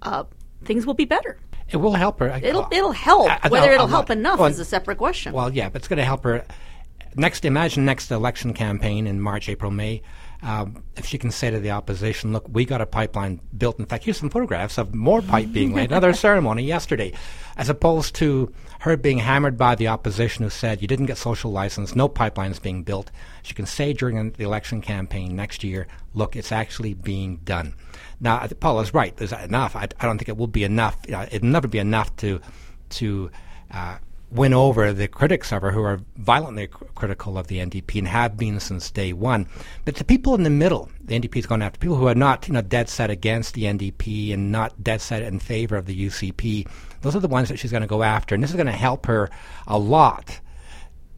uh, 0.00 0.24
things 0.64 0.86
will 0.86 0.94
be 0.94 1.04
better. 1.04 1.38
It 1.70 1.76
will 1.76 1.92
help 1.92 2.20
her. 2.20 2.28
It'll 2.42 2.66
it'll 2.72 2.92
help. 2.92 3.28
I- 3.30 3.40
I- 3.42 3.48
Whether 3.48 3.66
I'll- 3.66 3.72
it'll 3.74 3.82
I'll 3.82 3.88
help 3.88 4.08
not- 4.08 4.16
enough 4.16 4.38
well, 4.40 4.48
is 4.48 4.58
a 4.58 4.64
separate 4.64 4.96
question. 4.96 5.34
Well, 5.34 5.52
yeah, 5.52 5.68
but 5.68 5.82
it's 5.82 5.88
going 5.88 5.98
to 5.98 6.04
help 6.04 6.24
her. 6.24 6.46
Next, 7.16 7.44
imagine 7.44 7.84
next 7.84 8.10
election 8.10 8.54
campaign 8.54 9.06
in 9.06 9.20
March, 9.20 9.48
April, 9.48 9.70
May. 9.70 10.02
Um, 10.40 10.84
if 10.96 11.04
she 11.04 11.18
can 11.18 11.32
say 11.32 11.50
to 11.50 11.58
the 11.58 11.72
opposition, 11.72 12.32
"Look, 12.32 12.46
we 12.48 12.64
got 12.64 12.80
a 12.80 12.86
pipeline 12.86 13.40
built. 13.56 13.80
In 13.80 13.86
fact, 13.86 14.04
here's 14.04 14.18
some 14.18 14.30
photographs 14.30 14.78
of 14.78 14.94
more 14.94 15.20
pipe 15.20 15.52
being 15.52 15.74
laid. 15.74 15.90
Another 15.90 16.12
ceremony 16.26 16.62
yesterday, 16.62 17.12
as 17.56 17.68
opposed 17.68 18.14
to 18.16 18.52
her 18.80 18.96
being 18.96 19.18
hammered 19.18 19.58
by 19.58 19.74
the 19.74 19.88
opposition, 19.88 20.44
who 20.44 20.50
said 20.50 20.80
you 20.80 20.86
didn't 20.86 21.06
get 21.06 21.18
social 21.18 21.50
license, 21.50 21.96
no 21.96 22.08
pipelines 22.08 22.62
being 22.62 22.84
built. 22.84 23.10
She 23.42 23.52
can 23.52 23.66
say 23.66 23.92
during 23.92 24.30
the 24.30 24.44
election 24.44 24.80
campaign 24.80 25.34
next 25.34 25.64
year, 25.64 25.88
"Look, 26.14 26.36
it's 26.36 26.52
actually 26.52 26.94
being 26.94 27.38
done." 27.38 27.74
Now, 28.20 28.36
I 28.36 28.46
think 28.46 28.60
Paul 28.60 28.78
is 28.78 28.94
right. 28.94 29.16
That 29.16 29.44
enough? 29.44 29.74
I, 29.74 29.88
I 29.98 30.06
don't 30.06 30.18
think 30.18 30.28
it 30.28 30.36
will 30.36 30.46
be 30.46 30.62
enough. 30.62 30.98
You 31.06 31.12
know, 31.12 31.26
it'll 31.32 31.48
never 31.48 31.66
be 31.66 31.78
enough 31.78 32.14
to 32.18 32.40
to 32.90 33.30
uh, 33.72 33.98
win 34.30 34.52
over 34.52 34.92
the 34.92 35.08
critics 35.08 35.52
of 35.52 35.62
her 35.62 35.70
who 35.70 35.82
are 35.82 36.00
violently 36.16 36.66
cr- 36.66 36.84
critical 36.94 37.38
of 37.38 37.46
the 37.46 37.58
NDP 37.58 37.98
and 37.98 38.08
have 38.08 38.36
been 38.36 38.60
since 38.60 38.90
day 38.90 39.12
one. 39.12 39.46
But 39.84 39.96
the 39.96 40.04
people 40.04 40.34
in 40.34 40.42
the 40.42 40.50
middle, 40.50 40.90
the 41.02 41.18
NDP 41.18 41.36
is 41.36 41.46
going 41.46 41.62
after 41.62 41.78
people 41.78 41.96
who 41.96 42.08
are 42.08 42.14
not, 42.14 42.46
you 42.46 42.54
know, 42.54 42.60
dead 42.60 42.88
set 42.88 43.10
against 43.10 43.54
the 43.54 43.64
NDP 43.64 44.34
and 44.34 44.52
not 44.52 44.84
dead 44.84 45.00
set 45.00 45.22
in 45.22 45.38
favor 45.38 45.76
of 45.76 45.86
the 45.86 46.06
UCP. 46.06 46.68
Those 47.00 47.16
are 47.16 47.20
the 47.20 47.28
ones 47.28 47.48
that 47.48 47.58
she's 47.58 47.70
going 47.70 47.82
to 47.82 47.86
go 47.86 48.02
after, 48.02 48.34
and 48.34 48.44
this 48.44 48.50
is 48.50 48.56
going 48.56 48.66
to 48.66 48.72
help 48.72 49.06
her 49.06 49.30
a 49.66 49.78
lot. 49.78 50.40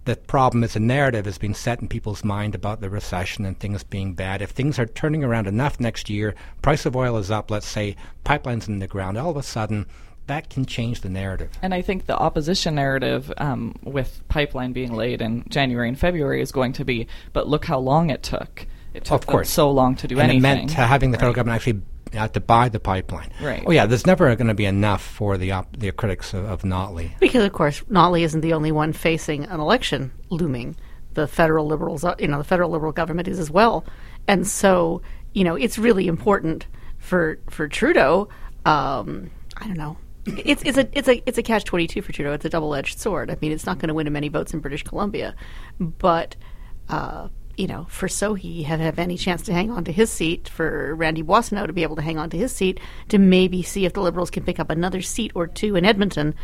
The 0.05 0.17
problem 0.17 0.65
is 0.65 0.73
the 0.73 0.81
narrative 0.81 1.27
has 1.27 1.37
been 1.37 1.55
set 1.55 1.81
in 1.81 1.89
people's 1.89 2.25
mind 2.25 2.55
about 2.55 2.81
the 2.81 2.89
recession 2.89 3.45
and 3.45 3.59
things 3.59 3.85
being 3.85 4.15
bad. 4.15 4.41
If 4.41 4.51
things 4.51 4.79
are 4.79 4.87
turning 4.87 5.23
around 5.23 5.47
enough 5.47 5.79
next 5.79 6.09
year, 6.09 6.35
price 6.63 6.87
of 6.87 6.97
oil 6.97 7.19
is 7.19 7.31
up, 7.31 7.51
let's 7.51 7.67
say, 7.67 7.97
pipelines 8.25 8.67
in 8.67 8.79
the 8.79 8.87
ground, 8.87 9.19
all 9.19 9.31
of 9.31 9.37
a 9.37 9.43
sudden 9.43 9.87
that 10.31 10.49
can 10.49 10.65
change 10.65 11.01
the 11.03 11.09
narrative. 11.11 11.51
And 11.63 11.75
I 11.75 11.83
think 11.83 12.07
the 12.07 12.17
opposition 12.17 12.75
narrative 12.77 13.33
um, 13.39 13.75
with 13.83 14.23
pipeline 14.29 14.73
being 14.73 14.95
laid 14.95 15.21
in 15.21 15.45
January 15.49 15.89
and 15.89 15.99
February 15.99 16.41
is 16.41 16.53
going 16.53 16.73
to 16.75 16.85
be, 16.85 17.07
but 17.33 17.49
look 17.49 17.65
how 17.65 17.79
long 17.79 18.11
it 18.11 18.23
took. 18.23 18.67
It 18.95 19.05
took 19.05 19.21
Of 19.23 19.27
course. 19.27 19.51
so 19.51 19.71
long 19.71 19.95
to 19.97 20.09
do 20.09 20.19
and 20.19 20.31
anything. 20.31 20.39
it 20.39 20.43
meant 20.43 20.79
uh, 20.79 20.87
having 20.87 21.11
the 21.11 21.17
federal 21.19 21.31
Right. 21.33 21.37
government 21.37 21.57
actually 21.57 21.83
have 22.19 22.33
to 22.33 22.41
buy 22.41 22.69
the 22.69 22.81
pipeline. 22.81 23.31
Right. 23.41 23.63
Oh 23.67 23.71
yeah, 23.71 23.87
there's 23.87 24.07
never 24.07 24.35
going 24.35 24.49
to 24.49 24.55
be 24.55 24.65
enough 24.65 25.03
for 25.03 25.39
the 25.39 25.53
op- 25.53 25.77
the 25.77 25.93
critics 25.93 26.35
of, 26.35 26.45
of 26.45 26.63
Notley. 26.63 27.11
Because 27.21 27.45
of 27.45 27.53
course, 27.53 27.83
Notley 27.91 28.23
isn't 28.23 28.41
the 28.41 28.53
only 28.53 28.73
one 28.73 28.93
facing 28.93 29.45
an 29.45 29.61
election 29.61 30.11
looming. 30.31 30.75
The 31.15 31.27
federal 31.29 31.67
liberals, 31.67 32.05
you 32.19 32.27
know, 32.29 32.39
the 32.39 32.45
federal 32.45 32.71
liberal 32.71 32.93
government 32.93 33.29
is 33.29 33.39
as 33.39 33.51
well, 33.51 33.85
and 34.27 34.47
so 34.47 35.03
you 35.35 35.45
know, 35.45 35.55
it's 35.55 35.79
really 35.79 36.07
important 36.09 36.67
for 36.99 37.39
for 37.49 37.69
Trudeau. 37.69 38.29
Um, 38.65 39.31
I 39.57 39.67
don't 39.67 39.77
know. 39.77 39.97
It's 40.45 40.63
it's 40.65 40.79
a 40.79 40.89
it's 40.93 41.09
a 41.09 41.23
it's 41.27 41.39
a 41.39 41.43
catch 41.43 41.65
twenty 41.65 41.87
two 41.87 42.03
for 42.03 42.13
Trudeau. 42.13 42.33
It's 42.33 42.45
a 42.45 42.51
double 42.51 42.75
edged 42.75 42.99
sword. 42.99 43.31
I 43.31 43.37
mean, 43.41 43.53
it's 43.53 43.67
not 43.67 43.79
going 43.79 43.89
to 43.89 43.95
win 43.95 44.07
him 44.07 44.17
any 44.17 44.29
votes 44.29 44.55
in 44.55 44.61
British 44.61 44.83
Columbia, 44.83 45.35
but 45.79 46.37
uh, 46.89 47.29
you 47.57 47.67
know, 47.67 47.87
for 47.91 48.07
Sohi 48.07 48.65
have 48.65 48.81
have 48.81 48.99
any 48.99 49.19
chance 49.19 49.43
to 49.43 49.53
hang 49.53 49.71
on 49.71 49.85
to 49.85 49.93
his 49.93 50.11
seat, 50.11 50.49
for 50.49 50.95
Randy 50.95 51.23
Boissonnault 51.23 51.67
to 51.67 51.73
be 51.73 51.83
able 51.83 51.97
to 51.97 52.03
hang 52.03 52.19
on 52.19 52.31
to 52.31 52.39
his 52.39 52.53
seat, 52.53 52.81
to 53.09 53.19
maybe 53.19 53.63
see 53.63 53.85
if 53.85 53.93
the 53.93 54.01
Liberals 54.01 54.31
can 54.31 54.45
pick 54.45 54.59
up 54.59 54.71
another 54.71 55.03
seat 55.03 55.33
or 55.35 55.47
two 55.47 55.77
in 55.77 55.85
Edmonton. 55.85 56.35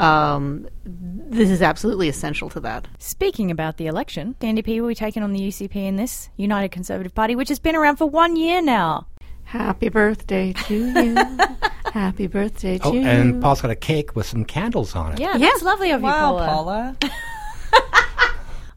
Um, 0.00 0.68
this 0.84 1.48
is 1.48 1.62
absolutely 1.62 2.08
essential 2.08 2.50
to 2.50 2.60
that. 2.60 2.88
Speaking 2.98 3.52
about 3.52 3.76
the 3.76 3.86
election, 3.86 4.34
the 4.40 4.48
NDP 4.48 4.80
will 4.80 4.88
be 4.88 4.94
taking 4.96 5.22
on 5.22 5.32
the 5.32 5.40
UCP 5.40 5.76
in 5.76 5.94
this 5.94 6.28
United 6.36 6.72
Conservative 6.72 7.14
Party, 7.14 7.36
which 7.36 7.50
has 7.50 7.60
been 7.60 7.76
around 7.76 7.96
for 7.96 8.06
one 8.06 8.34
year 8.34 8.60
now. 8.60 9.06
Happy 9.44 9.90
birthday 9.90 10.52
to 10.52 10.74
you. 10.74 11.14
Happy 11.94 12.26
birthday 12.26 12.74
oh, 12.82 12.90
to 12.90 12.98
Oh, 12.98 13.00
you. 13.00 13.06
and 13.06 13.40
Paul's 13.40 13.62
got 13.62 13.70
a 13.70 13.76
cake 13.76 14.16
with 14.16 14.26
some 14.26 14.44
candles 14.44 14.96
on 14.96 15.12
it. 15.12 15.20
Yeah, 15.20 15.36
Yeah. 15.36 15.46
that's 15.46 15.62
lovely 15.62 15.92
of 15.92 16.00
you, 16.00 16.06
Wow, 16.06 16.36
Paula. 16.44 16.96
Paula. 17.00 17.12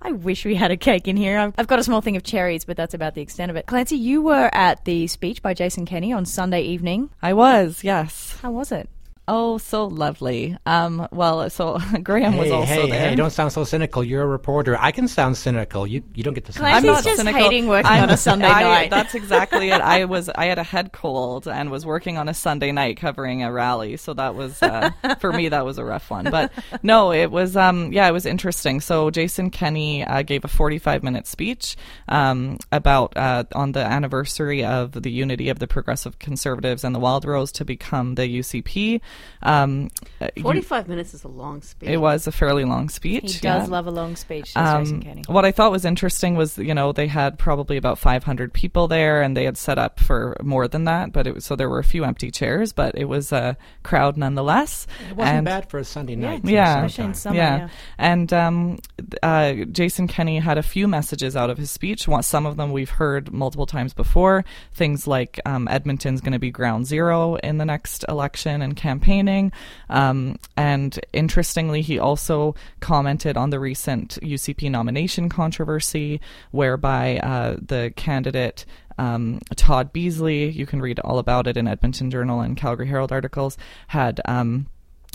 I 0.04 0.12
wish 0.12 0.46
we 0.46 0.54
had 0.54 0.70
a 0.70 0.78
cake 0.78 1.08
in 1.08 1.18
here. 1.18 1.40
I've, 1.40 1.54
I've 1.58 1.66
got 1.66 1.80
a 1.80 1.84
small 1.84 2.00
thing 2.02 2.16
of 2.16 2.22
cherries, 2.22 2.64
but 2.64 2.78
that's 2.78 2.94
about 2.94 3.16
the 3.16 3.22
extent 3.22 3.50
of 3.50 3.56
it. 3.56 3.66
Clancy, 3.66 3.96
you 3.98 4.22
were 4.22 4.52
at 4.54 4.86
the 4.86 5.08
speech 5.08 5.42
by 5.42 5.56
Jason 5.56 5.88
Kenney 5.88 6.14
on 6.14 6.26
Sunday 6.26 6.62
evening. 6.62 7.10
I 7.20 7.34
was, 7.34 7.84
yes. 7.84 8.38
How 8.44 8.52
was 8.52 8.72
it? 8.72 8.88
Oh, 9.30 9.58
so 9.58 9.88
lovely. 9.88 10.58
Um, 10.66 11.06
well, 11.12 11.50
so 11.50 11.80
Graham 12.04 12.38
was 12.38 12.50
also 12.50 12.66
hey, 12.66 12.90
there. 12.90 13.10
hey, 13.10 13.16
don't 13.16 13.32
sound 13.32 13.52
so 13.52 13.66
cynical. 13.66 14.02
You're 14.04 14.22
a 14.24 14.28
reporter. 14.28 14.78
I 14.80 14.92
can 14.92 15.08
sound 15.10 15.36
cynical. 15.36 15.86
You 15.86 16.02
you 16.16 16.24
don't 16.24 16.34
get 16.34 16.46
to 16.46 16.54
sound 16.54 16.62
Clancy's 16.64 16.88
I'm 16.90 16.94
not 16.96 17.04
just 17.04 17.18
cynical. 17.18 17.42
hating 17.42 17.68
working 17.68 17.92
I'm- 17.92 18.04
on 18.04 18.10
a 18.10 18.16
Sunday 18.28 18.46
I- 18.48 18.64
night. 18.82 18.90
That's 18.90 19.16
exactly 19.16 19.70
it. 19.70 19.82
I 19.82 20.06
was 20.06 20.30
I 20.30 20.46
had 20.46 20.60
a 20.60 20.64
head 20.64 20.94
cold 20.94 21.46
and 21.48 21.70
was 21.72 21.86
working 21.86 22.18
on 22.18 22.30
a 22.30 22.34
Sunday 22.34 22.72
night 22.72 22.98
covering 22.98 23.44
a 23.44 23.52
rally, 23.52 23.98
so 23.98 24.14
that 24.14 24.34
was 24.36 24.64
uh, 24.64 24.92
for 25.20 25.34
me 25.34 25.50
that 25.50 25.66
was 25.66 25.78
a 25.78 25.84
rough 25.84 26.10
one. 26.10 26.26
But 26.32 26.52
no, 26.82 27.12
it 27.12 27.30
was 27.30 27.58
um, 27.58 27.92
yeah, 27.92 28.08
it 28.08 28.14
was 28.14 28.26
interesting. 28.26 28.80
So 28.80 29.10
Jason 29.10 29.50
Kenney 29.50 30.06
uh, 30.06 30.22
gave 30.22 30.46
a 30.46 30.48
45 30.48 31.04
minute 31.04 31.28
speech 31.28 31.76
um, 32.08 32.60
about 32.72 33.18
uh, 33.18 33.44
on 33.54 33.74
the 33.74 33.82
anniversary 33.82 34.64
of 34.64 34.94
the 34.94 35.12
unity 35.12 35.50
of 35.50 35.60
the 35.60 35.68
Progressive 35.68 36.18
Conservatives 36.18 36.86
and 36.86 36.96
the 36.96 37.00
Wildrose 37.00 37.52
to 37.54 37.66
become 37.66 38.16
the 38.16 38.24
UCP. 38.40 39.02
Um, 39.44 39.90
uh, 40.20 40.30
you- 40.36 40.44
45 40.44 40.88
minutes 40.88 41.14
is 41.14 41.24
a 41.24 41.28
long 41.28 41.62
speech. 41.62 41.90
it 41.90 41.98
was 41.98 42.28
a 42.28 42.32
fairly 42.32 42.66
long 42.66 42.90
speech. 42.90 43.36
He 43.36 43.40
does 43.40 43.68
yeah. 43.68 43.72
love 43.72 43.88
a 43.88 43.92
long 43.92 44.16
speech, 44.16 44.56
Um, 44.56 45.02
what 45.28 45.46
I 45.46 45.52
thought 45.52 45.72
was 45.72 45.86
interesting 45.86 46.36
was, 46.36 46.58
you 46.58 46.74
know, 46.74 46.92
they 46.92 47.08
had 47.08 47.38
probably 47.38 47.78
about 47.78 48.00
500 48.00 48.54
people 48.54 48.88
there, 48.88 49.22
and 49.22 49.38
they 49.38 49.46
had 49.46 49.58
set 49.58 49.78
up 49.78 50.00
for 50.00 50.38
more 50.42 50.68
than 50.68 50.86
that. 50.86 51.12
But 51.12 51.28
it 51.28 51.36
was 51.36 51.46
so 51.46 51.56
there 51.56 51.70
were 51.70 51.80
a 51.80 51.84
few 51.84 52.04
empty 52.04 52.32
chairs, 52.32 52.74
but 52.74 52.98
it 52.98 53.06
was 53.06 53.32
a 53.32 53.58
crowd 53.84 54.18
nonetheless. 54.18 54.88
It 55.10 55.16
wasn't 55.16 55.38
and, 55.38 55.46
bad 55.46 55.70
for 55.70 55.80
a 55.80 55.84
Sunday 55.84 56.16
night. 56.16 56.42
Yeah. 56.44 56.84
Especially 56.84 57.06
in 57.06 57.14
summer. 57.14 57.36
yeah. 57.38 57.58
yeah. 57.58 57.70
and 57.98 58.34
um, 58.34 58.80
uh, 59.24 59.54
Jason 59.72 60.08
Kenney 60.08 60.40
had 60.40 60.58
a 60.58 60.64
few 60.64 60.88
messages 60.88 61.36
out 61.36 61.50
of 61.50 61.58
his 61.58 61.72
speech. 61.72 62.08
Some 62.22 62.46
of 62.46 62.58
them 62.58 62.72
we've 62.72 62.90
heard 62.90 63.32
multiple 63.32 63.66
times 63.66 63.94
before. 63.94 64.44
Things 64.74 65.08
like 65.08 65.40
um, 65.46 65.68
Edmonton's 65.68 66.22
going 66.22 66.34
to 66.34 66.40
be 66.40 66.52
ground 66.52 66.88
zero 66.88 67.36
in 67.36 67.58
the 67.58 67.66
next 67.66 68.06
election 68.10 68.62
and 68.62 68.76
campaigning. 69.08 69.52
Um, 69.90 70.38
and 70.56 71.00
interestingly, 71.14 71.82
he 71.82 72.00
also 72.00 72.56
commented 72.80 73.38
on 73.38 73.50
the 73.50 73.60
recent 73.60 74.20
UCP 74.22 74.70
nomination 74.70 75.30
controversy, 75.30 76.20
whereby 76.52 77.18
uh, 77.20 77.58
the 77.62 77.94
candidate. 77.96 78.66
Um, 79.00 79.40
Todd 79.56 79.94
Beasley, 79.94 80.50
you 80.50 80.66
can 80.66 80.82
read 80.82 81.00
all 81.02 81.20
about 81.20 81.46
it 81.46 81.56
in 81.56 81.68
Edmonton 81.68 82.10
Journal 82.10 82.42
and 82.42 82.58
Calgary 82.58 82.88
Herald 82.88 83.12
articles, 83.12 83.56
had 83.90 84.20
um, 84.26 84.66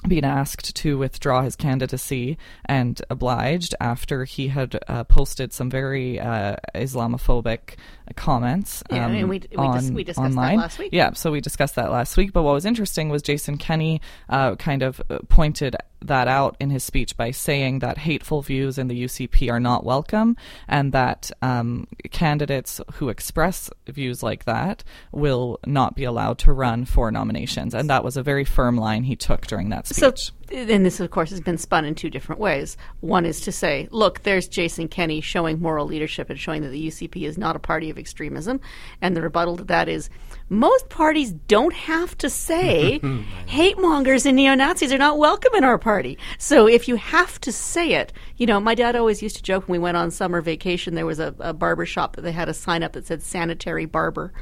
been 0.06 0.25
asked 0.25 0.76
to 0.76 0.99
withdraw 0.99 1.42
his 1.42 1.56
candidacy 1.56 2.38
and 2.64 3.02
obliged 3.11 3.75
after 3.80 4.25
he 4.25 4.49
had 4.49 4.78
uh, 4.87 5.02
posted 5.02 5.52
some 5.52 5.68
very 5.68 6.20
uh, 6.20 6.54
Islamophobic 6.76 7.76
comments. 8.12 8.83
Yeah, 8.90 9.07
um, 9.07 9.12
and 9.12 9.28
we- 9.28 9.38
we 9.57 9.73
dis- 9.73 9.90
we 9.90 10.04
discussed 10.04 10.35
that 10.35 10.57
last 10.57 10.78
week. 10.78 10.90
Yeah, 10.92 11.12
so 11.12 11.31
we 11.33 11.40
discussed 11.40 11.75
that 11.76 11.90
last 11.90 12.16
week. 12.16 12.33
But 12.33 12.42
what 12.42 12.54
was 12.54 12.64
interesting 12.64 13.09
was 13.09 13.23
Jason 13.23 13.57
Kenney 13.59 14.00
uh, 14.28 14.54
kind 14.57 14.83
of 14.83 15.00
uh, 15.11 15.19
pointed 15.28 15.76
that 16.04 16.26
out 16.26 16.57
in 16.59 16.71
his 16.71 16.83
speech 16.83 17.16
by 17.16 17.31
saying 17.31 17.78
that 17.78 17.97
hateful 17.99 18.42
views 18.42 18.76
in 18.76 18.88
the 18.88 19.04
UCP 19.04 19.49
are 19.50 19.61
not 19.61 19.85
welcome, 19.85 20.37
and 20.66 20.92
that 20.92 21.31
um, 21.42 21.87
candidates 22.11 22.81
who 22.95 23.09
express 23.09 23.71
views 23.87 24.23
like 24.23 24.45
that 24.45 24.83
will 25.12 25.59
not 25.64 25.95
be 25.95 26.04
allowed 26.04 26.38
to 26.38 26.52
run 26.52 26.85
for 26.85 27.11
nominations. 27.11 27.73
And 27.75 27.88
that 27.88 28.02
was 28.04 28.16
a 28.16 28.23
very 28.23 28.45
firm 28.45 28.76
line 28.76 29.04
he 29.04 29.14
took 29.16 29.47
during 29.47 29.69
that 29.71 29.87
So, 29.87 30.11
speech. 30.11 30.33
And 30.52 30.85
this, 30.85 31.00
of 31.00 31.11
course, 31.11 31.30
has 31.30 31.40
been 31.40 31.59
spun 31.59 31.85
in 31.85 31.94
two 31.94 32.11
different 32.11 32.40
ways. 32.40 32.76
One 33.00 33.25
is 33.25 33.40
to 33.42 33.52
say, 33.52 33.88
look, 33.90 34.23
there's 34.23 34.47
Jason 34.47 34.88
Kenney 34.88 35.21
showing 35.21 35.61
moral 35.61 35.87
leadership 35.87 36.28
and 36.28 36.38
showing 36.38 36.62
that 36.62 36.68
the 36.68 36.88
UCP 36.88 37.23
is 37.23 37.38
not 37.38 37.56
a 37.56 37.61
party 37.61 37.90
of 37.90 37.99
extremism. 37.99 38.61
And 39.00 39.16
the 39.16 39.23
rebuttal 39.23 39.56
to 39.56 39.64
that 39.64 39.88
is, 39.88 40.11
most 40.49 40.88
parties 40.90 41.32
don't 41.32 41.73
have 41.73 42.16
to 42.18 42.28
say 42.28 43.00
hate 43.47 43.78
mongers 43.78 44.26
and 44.26 44.37
neo 44.37 44.54
Nazis 44.54 44.92
are 44.92 44.99
not 44.99 45.18
welcome 45.18 45.54
in 45.54 45.64
our 45.64 45.78
party. 45.78 46.18
So 46.38 46.68
if 46.68 46.88
you 46.88 46.97
have 46.97 47.40
to 47.40 47.52
say 47.52 47.94
it, 47.94 48.12
you 48.37 48.47
know, 48.47 48.61
my 48.61 48.75
dad 48.75 48.94
always 48.94 49.23
used 49.23 49.37
to 49.37 49.42
joke 49.42 49.68
when 49.68 49.80
we 49.80 49.82
went 49.82 49.97
on 49.97 50.11
summer 50.11 50.42
vacation, 50.42 50.94
there 50.94 51.06
was 51.06 51.18
a, 51.18 51.35
a 51.38 51.54
barber 51.54 51.87
shop 51.87 52.16
that 52.16 52.23
they 52.23 52.32
had 52.32 52.49
a 52.49 52.54
sign 52.54 52.82
up 52.82 52.92
that 52.92 53.06
said 53.06 53.23
sanitary 53.23 53.87
barber. 53.87 54.32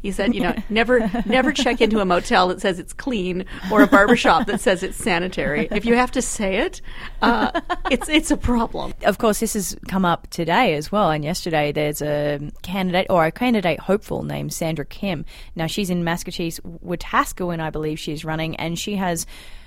He 0.00 0.12
said, 0.12 0.34
you 0.34 0.40
know, 0.40 0.54
never 0.68 1.10
never 1.26 1.52
check 1.52 1.80
into 1.80 2.00
a 2.00 2.04
motel 2.04 2.48
that 2.48 2.60
says 2.60 2.78
it's 2.78 2.92
clean 2.92 3.44
or 3.70 3.82
a 3.82 3.86
barber 3.86 4.16
shop 4.16 4.46
that 4.46 4.60
says 4.60 4.82
it's 4.82 4.96
sanitary. 4.96 5.68
If 5.70 5.84
you 5.84 5.94
have 5.94 6.12
to 6.12 6.22
say 6.22 6.58
it, 6.58 6.80
uh, 7.20 7.60
it's 7.90 8.08
it's 8.08 8.30
a 8.30 8.36
problem. 8.36 8.94
Of 9.02 9.18
course, 9.18 9.40
this 9.40 9.54
has 9.54 9.76
come 9.88 10.04
up 10.04 10.28
today 10.30 10.74
as 10.74 10.92
well. 10.92 11.10
And 11.10 11.24
yesterday, 11.24 11.72
there's 11.72 12.00
a 12.00 12.40
candidate 12.62 13.06
or 13.10 13.26
a 13.26 13.32
candidate 13.32 13.80
hopeful 13.80 14.22
named 14.22 14.52
Sandra 14.52 14.84
Kim. 14.84 15.24
Now, 15.56 15.66
she's 15.66 15.90
in 15.90 16.04
Maskwacis, 16.04 16.60
Wetaskiwin, 16.84 17.60
I 17.60 17.70
believe 17.70 17.98
she's 17.98 18.24
running, 18.24 18.56
and 18.56 18.78
she 18.78 18.96
has 18.96 19.26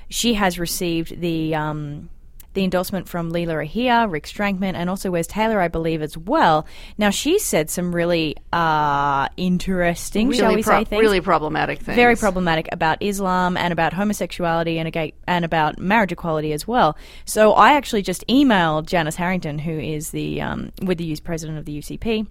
she 0.10 0.34
has 0.36 0.58
received 0.58 1.20
the. 1.20 1.56
Um, 1.56 2.10
the 2.54 2.64
endorsement 2.64 3.08
from 3.08 3.32
Leela 3.32 3.66
Aheer, 3.66 4.12
Rick 4.12 4.26
Strankman, 4.26 4.74
and 4.76 4.90
also 4.90 5.12
Wes 5.12 5.26
Taylor, 5.28 5.60
I 5.62 5.68
believe, 5.68 6.02
as 6.02 6.18
well. 6.18 6.66
Now, 6.98 7.10
she 7.10 7.40
said 7.40 7.70
some 7.70 7.96
really 7.96 8.36
uh, 8.52 9.28
interesting, 9.38 10.32
shall 10.32 10.44
Really, 10.48 10.56
we 10.58 10.64
pro- 10.64 10.80
say, 10.80 10.84
things. 10.86 11.02
really 11.02 11.22
problematic 11.22 11.80
things. 11.80 11.96
very 11.96 12.16
problematic 12.16 12.68
about 12.72 12.98
Islam 13.02 13.58
and 13.58 13.72
about 13.72 13.94
homosexuality 13.94 14.78
and, 14.80 14.88
aga- 14.88 15.14
and 15.28 15.46
about 15.46 15.80
marriage 15.80 16.12
equality 16.12 16.52
as 16.54 16.68
well. 16.68 16.98
So 17.26 17.54
I 17.54 17.74
actually 17.74 18.02
just 18.02 18.26
emailed 18.28 18.86
Janice 18.86 19.16
Harrington, 19.16 19.58
who 19.60 19.78
is 19.80 20.10
the 20.12 20.42
um, 20.42 20.72
with 20.82 20.98
the 20.98 21.06
youth 21.06 21.24
president 21.24 21.58
of 21.58 21.66
the 21.66 21.78
UCP. 21.80 22.28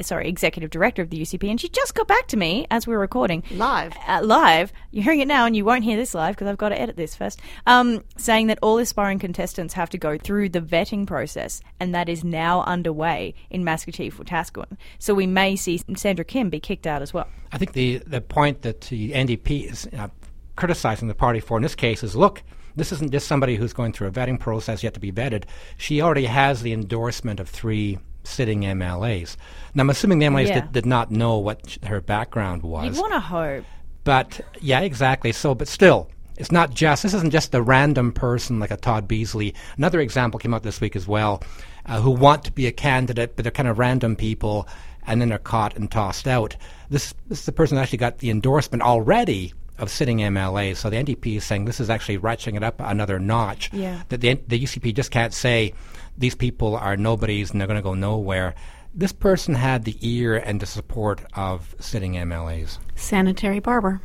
Sorry, 0.00 0.28
executive 0.28 0.70
director 0.70 1.02
of 1.02 1.10
the 1.10 1.20
UCP, 1.20 1.48
and 1.50 1.60
she 1.60 1.68
just 1.68 1.94
got 1.94 2.08
back 2.08 2.26
to 2.28 2.36
me 2.36 2.66
as 2.70 2.86
we 2.86 2.94
were 2.94 3.00
recording 3.00 3.42
Live. 3.52 3.92
uh, 4.08 4.20
live. 4.22 4.72
You're 4.90 5.04
hearing 5.04 5.20
it 5.20 5.28
now, 5.28 5.46
and 5.46 5.54
you 5.54 5.64
won't 5.64 5.84
hear 5.84 5.96
this 5.96 6.14
live 6.14 6.34
because 6.34 6.48
I've 6.48 6.58
got 6.58 6.70
to 6.70 6.80
edit 6.80 6.96
this 6.96 7.14
first. 7.14 7.40
Um, 7.66 8.02
saying 8.16 8.46
that 8.48 8.58
all 8.62 8.78
aspiring 8.78 9.18
contestants 9.18 9.74
have 9.74 9.90
to 9.90 9.98
go 9.98 10.18
through 10.18 10.48
the 10.48 10.60
vetting 10.60 11.06
process, 11.06 11.60
and 11.78 11.94
that 11.94 12.08
is 12.08 12.24
now 12.24 12.62
underway 12.62 13.34
in 13.50 13.64
Maskwacis 13.64 14.14
Wetaskiwin. 14.14 14.76
So 14.98 15.14
we 15.14 15.26
may 15.26 15.56
see 15.56 15.80
Sandra 15.96 16.24
Kim 16.24 16.50
be 16.50 16.60
kicked 16.60 16.86
out 16.86 17.02
as 17.02 17.12
well. 17.12 17.28
I 17.52 17.58
think 17.58 17.72
the, 17.72 17.98
the 17.98 18.20
point 18.20 18.62
that 18.62 18.82
the 18.82 19.12
NDP 19.12 19.70
is 19.70 19.88
uh, 19.96 20.08
criticizing 20.56 21.08
the 21.08 21.14
party 21.14 21.40
for 21.40 21.56
in 21.56 21.62
this 21.62 21.74
case 21.74 22.02
is 22.02 22.16
look, 22.16 22.42
this 22.76 22.92
isn't 22.92 23.12
just 23.12 23.26
somebody 23.26 23.56
who's 23.56 23.72
going 23.72 23.92
through 23.92 24.08
a 24.08 24.10
vetting 24.10 24.40
process 24.40 24.82
yet 24.82 24.94
to 24.94 25.00
be 25.00 25.12
vetted. 25.12 25.44
She 25.76 26.00
already 26.00 26.24
has 26.24 26.62
the 26.62 26.72
endorsement 26.72 27.40
of 27.40 27.48
three 27.48 27.98
sitting 28.24 28.62
MLAs. 28.62 29.36
Now, 29.74 29.82
I'm 29.82 29.90
assuming 29.90 30.18
the 30.18 30.26
MLAs 30.26 30.48
Yeah. 30.48 30.60
did, 30.60 30.72
did 30.72 30.86
not 30.86 31.10
know 31.10 31.38
what 31.38 31.68
sh- 31.68 31.78
her 31.84 32.00
background 32.00 32.62
was. 32.62 32.84
You'd 32.84 32.96
want 33.00 33.12
to 33.12 33.20
hope. 33.20 33.64
But 34.04 34.40
yeah, 34.60 34.80
exactly. 34.80 35.32
So, 35.32 35.54
but 35.54 35.68
still, 35.68 36.08
it's 36.36 36.52
not 36.52 36.72
just. 36.74 37.02
This 37.02 37.14
isn't 37.14 37.30
just 37.30 37.54
a 37.54 37.62
random 37.62 38.12
person 38.12 38.58
like 38.58 38.70
a 38.70 38.76
Todd 38.76 39.06
Beasley. 39.06 39.54
Another 39.76 40.00
example 40.00 40.38
came 40.40 40.54
out 40.54 40.62
this 40.62 40.80
week 40.80 40.96
as 40.96 41.06
well, 41.06 41.42
uh, 41.86 42.00
who 42.00 42.10
want 42.10 42.44
to 42.44 42.52
be 42.52 42.66
a 42.66 42.72
candidate, 42.72 43.36
but 43.36 43.44
they're 43.44 43.52
kind 43.52 43.68
of 43.68 43.78
random 43.78 44.16
people, 44.16 44.66
and 45.06 45.20
then 45.20 45.28
they're 45.28 45.38
caught 45.38 45.76
and 45.76 45.90
tossed 45.90 46.26
out. 46.26 46.56
This, 46.90 47.14
this 47.28 47.40
is 47.40 47.46
the 47.46 47.52
person 47.52 47.76
that 47.76 47.82
actually 47.82 47.98
got 47.98 48.18
the 48.18 48.30
endorsement 48.30 48.82
already 48.82 49.52
of 49.82 49.90
sitting 49.90 50.18
MLA. 50.18 50.76
So 50.76 50.88
the 50.88 50.96
NDP 50.96 51.36
is 51.36 51.44
saying 51.44 51.64
this 51.64 51.80
is 51.80 51.90
actually 51.90 52.18
ratcheting 52.18 52.56
it 52.56 52.62
up 52.62 52.80
another 52.80 53.18
notch. 53.18 53.70
Yeah. 53.72 54.02
That 54.08 54.20
the, 54.20 54.34
the 54.46 54.58
UCP 54.58 54.94
just 54.94 55.10
can't 55.10 55.34
say 55.34 55.74
these 56.16 56.34
people 56.34 56.76
are 56.76 56.96
nobodies 56.96 57.50
and 57.50 57.60
they're 57.60 57.68
going 57.68 57.78
to 57.78 57.82
go 57.82 57.94
nowhere. 57.94 58.54
This 58.94 59.12
person 59.12 59.54
had 59.54 59.84
the 59.84 59.96
ear 60.00 60.36
and 60.36 60.60
the 60.60 60.66
support 60.66 61.22
of 61.34 61.74
sitting 61.80 62.14
MLAs. 62.14 62.78
Sanitary 62.94 63.58
barber. 63.58 64.00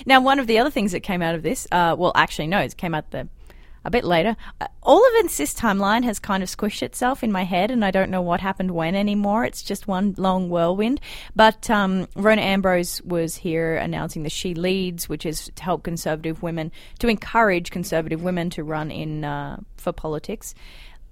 Now, 0.06 0.20
one 0.20 0.38
of 0.38 0.46
the 0.46 0.58
other 0.58 0.70
things 0.70 0.92
that 0.92 1.00
came 1.00 1.22
out 1.22 1.34
of 1.34 1.42
this, 1.42 1.66
uh, 1.72 1.94
well, 1.98 2.12
actually, 2.14 2.46
no, 2.48 2.58
it 2.58 2.76
came 2.76 2.94
out 2.94 3.10
the 3.10 3.28
a 3.88 3.90
bit 3.90 4.04
later. 4.04 4.37
Uh, 4.61 4.68
all 4.83 5.04
of 5.04 5.12
this 5.28 5.54
timeline 5.54 6.04
has 6.04 6.18
kind 6.18 6.42
of 6.42 6.49
squished 6.49 6.83
itself 6.83 7.25
in 7.25 7.33
my 7.33 7.42
head, 7.42 7.71
and 7.71 7.85
I 7.85 7.90
don't 7.90 8.11
know 8.11 8.23
what 8.23 8.40
happened 8.40 8.71
when 8.71 8.95
anymore. 8.95 9.45
It's 9.45 9.62
just 9.62 9.88
one 9.88 10.14
long 10.18 10.50
whirlwind. 10.50 11.00
But 11.35 11.68
um, 11.71 12.07
Rona 12.14 12.42
Ambrose 12.42 13.02
was 13.02 13.37
here 13.37 13.76
announcing 13.76 14.23
the 14.23 14.30
She 14.30 14.54
Leads, 14.54 15.09
which 15.09 15.25
is 15.25 15.50
to 15.57 15.62
help 15.62 15.83
conservative 15.83 16.42
women, 16.42 16.71
to 17.00 17.09
encourage 17.09 17.71
conservative 17.71 18.23
women 18.23 18.50
to 18.50 18.62
run 18.62 18.90
in 18.90 19.25
uh, 19.25 19.59
for 19.78 19.92
politics. 19.92 20.54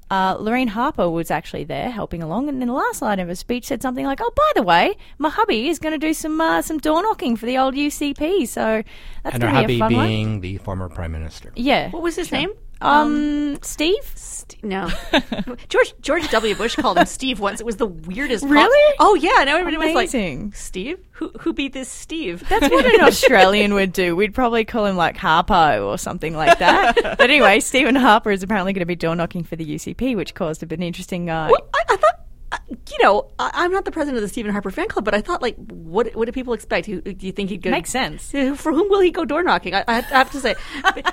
Uh, 0.09 0.37
Laureen 0.37 0.69
Harper 0.69 1.11
was 1.11 1.33
actually 1.33 1.65
there 1.65 1.91
helping 1.91 2.23
along, 2.23 2.49
and 2.49 2.63
in 2.63 2.69
the 2.69 2.75
last 2.75 3.03
line 3.03 3.19
of 3.19 3.27
her 3.27 3.35
speech 3.35 3.65
said 3.65 3.83
something 3.83 4.07
like, 4.07 4.21
"Oh, 4.23 4.33
by 4.37 4.53
the 4.55 4.63
way, 4.63 4.95
my 5.19 5.29
hubby 5.29 5.69
is 5.69 5.81
going 5.81 5.99
to 5.99 6.07
do 6.07 6.15
some 6.15 6.41
uh, 6.41 6.63
some 6.63 6.79
door 6.79 7.03
knocking 7.03 7.35
for 7.35 7.47
the 7.47 7.59
old 7.59 7.75
UCP, 7.75 8.47
so 8.47 8.85
that's 9.25 9.35
and 9.35 9.43
her 9.43 9.51
going 9.51 9.63
to 9.63 9.67
be 9.67 9.79
hubby 9.79 9.97
a 9.97 9.97
fun 9.97 9.97
one." 9.97 10.07
being 10.07 10.41
the 10.43 10.59
former 10.59 10.89
prime 10.89 11.11
minister. 11.11 11.53
Yeah. 11.57 11.91
What 11.91 12.05
was 12.05 12.15
his 12.15 12.31
name? 12.31 12.53
Um, 12.81 13.59
Steve. 13.63 14.13
St- 14.15 14.63
no, 14.63 14.89
George 15.69 15.95
George 16.01 16.29
W. 16.31 16.55
Bush 16.55 16.77
called 16.77 16.99
him 16.99 17.07
Steve 17.07 17.41
once. 17.41 17.61
It 17.61 17.67
was 17.67 17.77
the 17.77 17.87
weirdest. 17.87 18.45
pop- 18.45 18.53
Really? 18.53 18.95
oh 19.01 19.15
yeah, 19.15 19.41
and 19.41 19.49
everybody 19.49 19.77
was 19.77 19.91
Amazing. 19.91 20.45
like, 20.47 20.55
Steve, 20.57 20.99
who 21.13 21.31
who 21.41 21.53
beat 21.53 21.73
this 21.73 21.89
Steve? 21.89 22.47
That's 22.49 22.69
what 22.71 22.85
an 22.85 23.01
Australian 23.05 23.75
would 23.75 23.93
do. 23.93 24.15
We'd 24.15 24.35
probably 24.35 24.65
call 24.65 24.87
him 24.87 24.97
like 24.97 25.17
Harpo 25.17 25.87
or 25.87 25.99
something 25.99 26.35
like 26.37 26.59
that. 26.59 26.95
but 27.03 27.21
anyway, 27.21 27.61
Stephen 27.61 27.97
Harper 27.97 28.31
is 28.31 28.43
apparently 28.43 28.73
going 28.73 28.81
to 28.81 28.87
be 28.87 28.95
door 28.97 29.17
knocking 29.17 29.43
for 29.45 29.57
the 29.57 29.65
UCP, 29.65 30.15
which 30.17 30.35
caused 30.35 30.63
a 30.63 30.67
bit 30.67 30.81
interesting. 30.81 31.29
Uh, 31.31 31.49
Well, 31.51 31.69
I, 31.75 31.83
I 31.95 31.97
thought, 31.97 32.26
you 32.69 32.99
know, 33.03 33.31
I, 33.39 33.51
I'm 33.55 33.71
not 33.71 33.85
the 33.85 33.93
president 33.93 34.17
of 34.17 34.23
the 34.23 34.29
Stephen 34.29 34.51
Harper 34.51 34.71
fan 34.71 34.89
club, 34.89 35.05
but 35.05 35.15
I 35.15 35.21
thought, 35.21 35.41
like, 35.41 35.55
what 35.57 36.15
what 36.17 36.27
do 36.27 36.33
people 36.33 36.53
expect? 36.53 36.87
Who, 36.87 37.01
do 37.01 37.27
you 37.27 37.33
think 37.33 37.51
he'd 37.51 37.63
go? 37.63 37.71
Makes 37.71 37.91
sense. 37.91 38.31
For 38.57 38.73
whom 38.73 38.89
will 38.89 39.01
he 39.01 39.11
go 39.11 39.25
door 39.25 39.43
knocking? 39.45 39.75
I, 39.75 39.85
I 39.87 40.01
have- 40.01 40.31
to 40.33 40.41
say, 40.41 40.57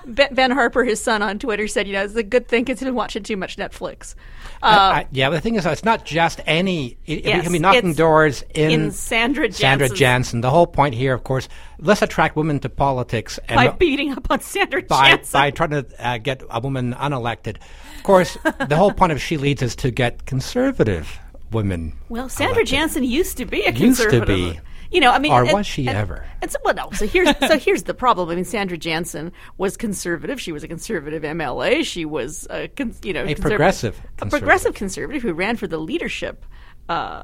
Ben, 0.05 0.33
ben 0.33 0.51
Harper, 0.51 0.83
his 0.83 0.99
son, 0.99 1.21
on 1.21 1.37
Twitter 1.37 1.67
said, 1.67 1.87
you 1.87 1.93
know, 1.93 2.03
it's 2.03 2.15
a 2.15 2.23
good 2.23 2.47
thing 2.47 2.63
because 2.63 2.79
he's 2.79 2.87
been 2.87 2.95
watching 2.95 3.21
too 3.21 3.37
much 3.37 3.57
Netflix. 3.57 4.15
Uh, 4.63 4.65
I- 4.65 5.07
yeah, 5.11 5.29
but 5.29 5.35
the 5.35 5.41
thing 5.41 5.55
is, 5.55 5.65
it's 5.65 5.83
not 5.83 6.05
just 6.05 6.41
any. 6.45 6.97
It, 7.05 7.23
Yes, 7.25 7.39
it 7.39 7.43
can 7.43 7.51
be 7.53 7.59
knocking 7.59 7.93
doors 7.93 8.43
in, 8.55 8.71
in 8.71 8.91
Sandra 8.91 9.51
Sandra 9.51 9.89
Jansen. 9.89 10.41
The 10.41 10.49
whole 10.49 10.67
point 10.67 10.95
here, 10.95 11.13
of 11.13 11.23
course, 11.23 11.47
let's 11.79 12.01
attract 12.01 12.35
women 12.35 12.59
to 12.61 12.69
politics 12.69 13.39
and 13.47 13.55
by 13.57 13.69
beating 13.69 14.11
up 14.11 14.29
on 14.31 14.41
Sandra 14.41 14.81
by, 14.81 15.11
Jansen. 15.11 15.39
by 15.39 15.51
trying 15.51 15.69
to 15.69 15.85
uh, 15.99 16.17
get 16.17 16.41
a 16.49 16.59
woman 16.59 16.93
unelected. 16.95 17.57
Of 17.97 18.03
course, 18.03 18.37
the 18.67 18.75
whole 18.75 18.91
point 18.91 19.11
of 19.11 19.21
She 19.21 19.37
Leads 19.37 19.61
is 19.61 19.75
to 19.77 19.91
get 19.91 20.25
conservative 20.25 21.19
women. 21.53 21.93
Well, 22.09 22.29
Sandra 22.29 22.55
elected. 22.57 22.67
Jansen 22.75 23.03
used 23.03 23.37
to 23.37 23.45
be 23.45 23.61
a 23.63 23.71
Used 23.71 24.01
to 24.01 24.09
conservative. 24.09 24.27
be. 24.27 24.59
You 24.91 24.99
know, 25.01 25.11
I 25.11 25.17
mean, 25.17 25.31
Or 25.31 25.43
and- 25.43 25.53
was 25.53 25.65
she 25.65 25.87
and- 25.87 25.97
ever? 25.97 26.23
And 26.41 26.51
so, 26.51 26.59
well, 26.63 26.75
no. 26.75 26.89
So 26.91 27.07
here's 27.07 27.27
so 27.39 27.57
here's 27.57 27.83
the 27.83 27.93
problem. 27.95 28.29
I 28.29 28.35
mean, 28.35 28.45
Sandra 28.45 28.77
Jansen 28.77 29.31
was 29.57 29.75
conservative. 29.75 30.39
She 30.39 30.51
was 30.51 30.63
a 30.63 30.67
conservative 30.67 31.23
MLA. 31.23 31.83
She 31.83 32.05
was 32.05 32.45
a 32.51 32.67
con- 32.67 32.93
you 33.03 33.11
know 33.13 33.23
A 33.23 33.33
conserv- 33.33 33.41
progressive 33.41 33.97
a 33.97 34.01
conservative. 34.01 34.29
progressive 34.39 34.73
conservative 34.75 35.21
who 35.23 35.33
ran 35.33 35.55
for 35.55 35.65
the 35.65 35.79
leadership. 35.79 36.45
Uh, 36.89 37.23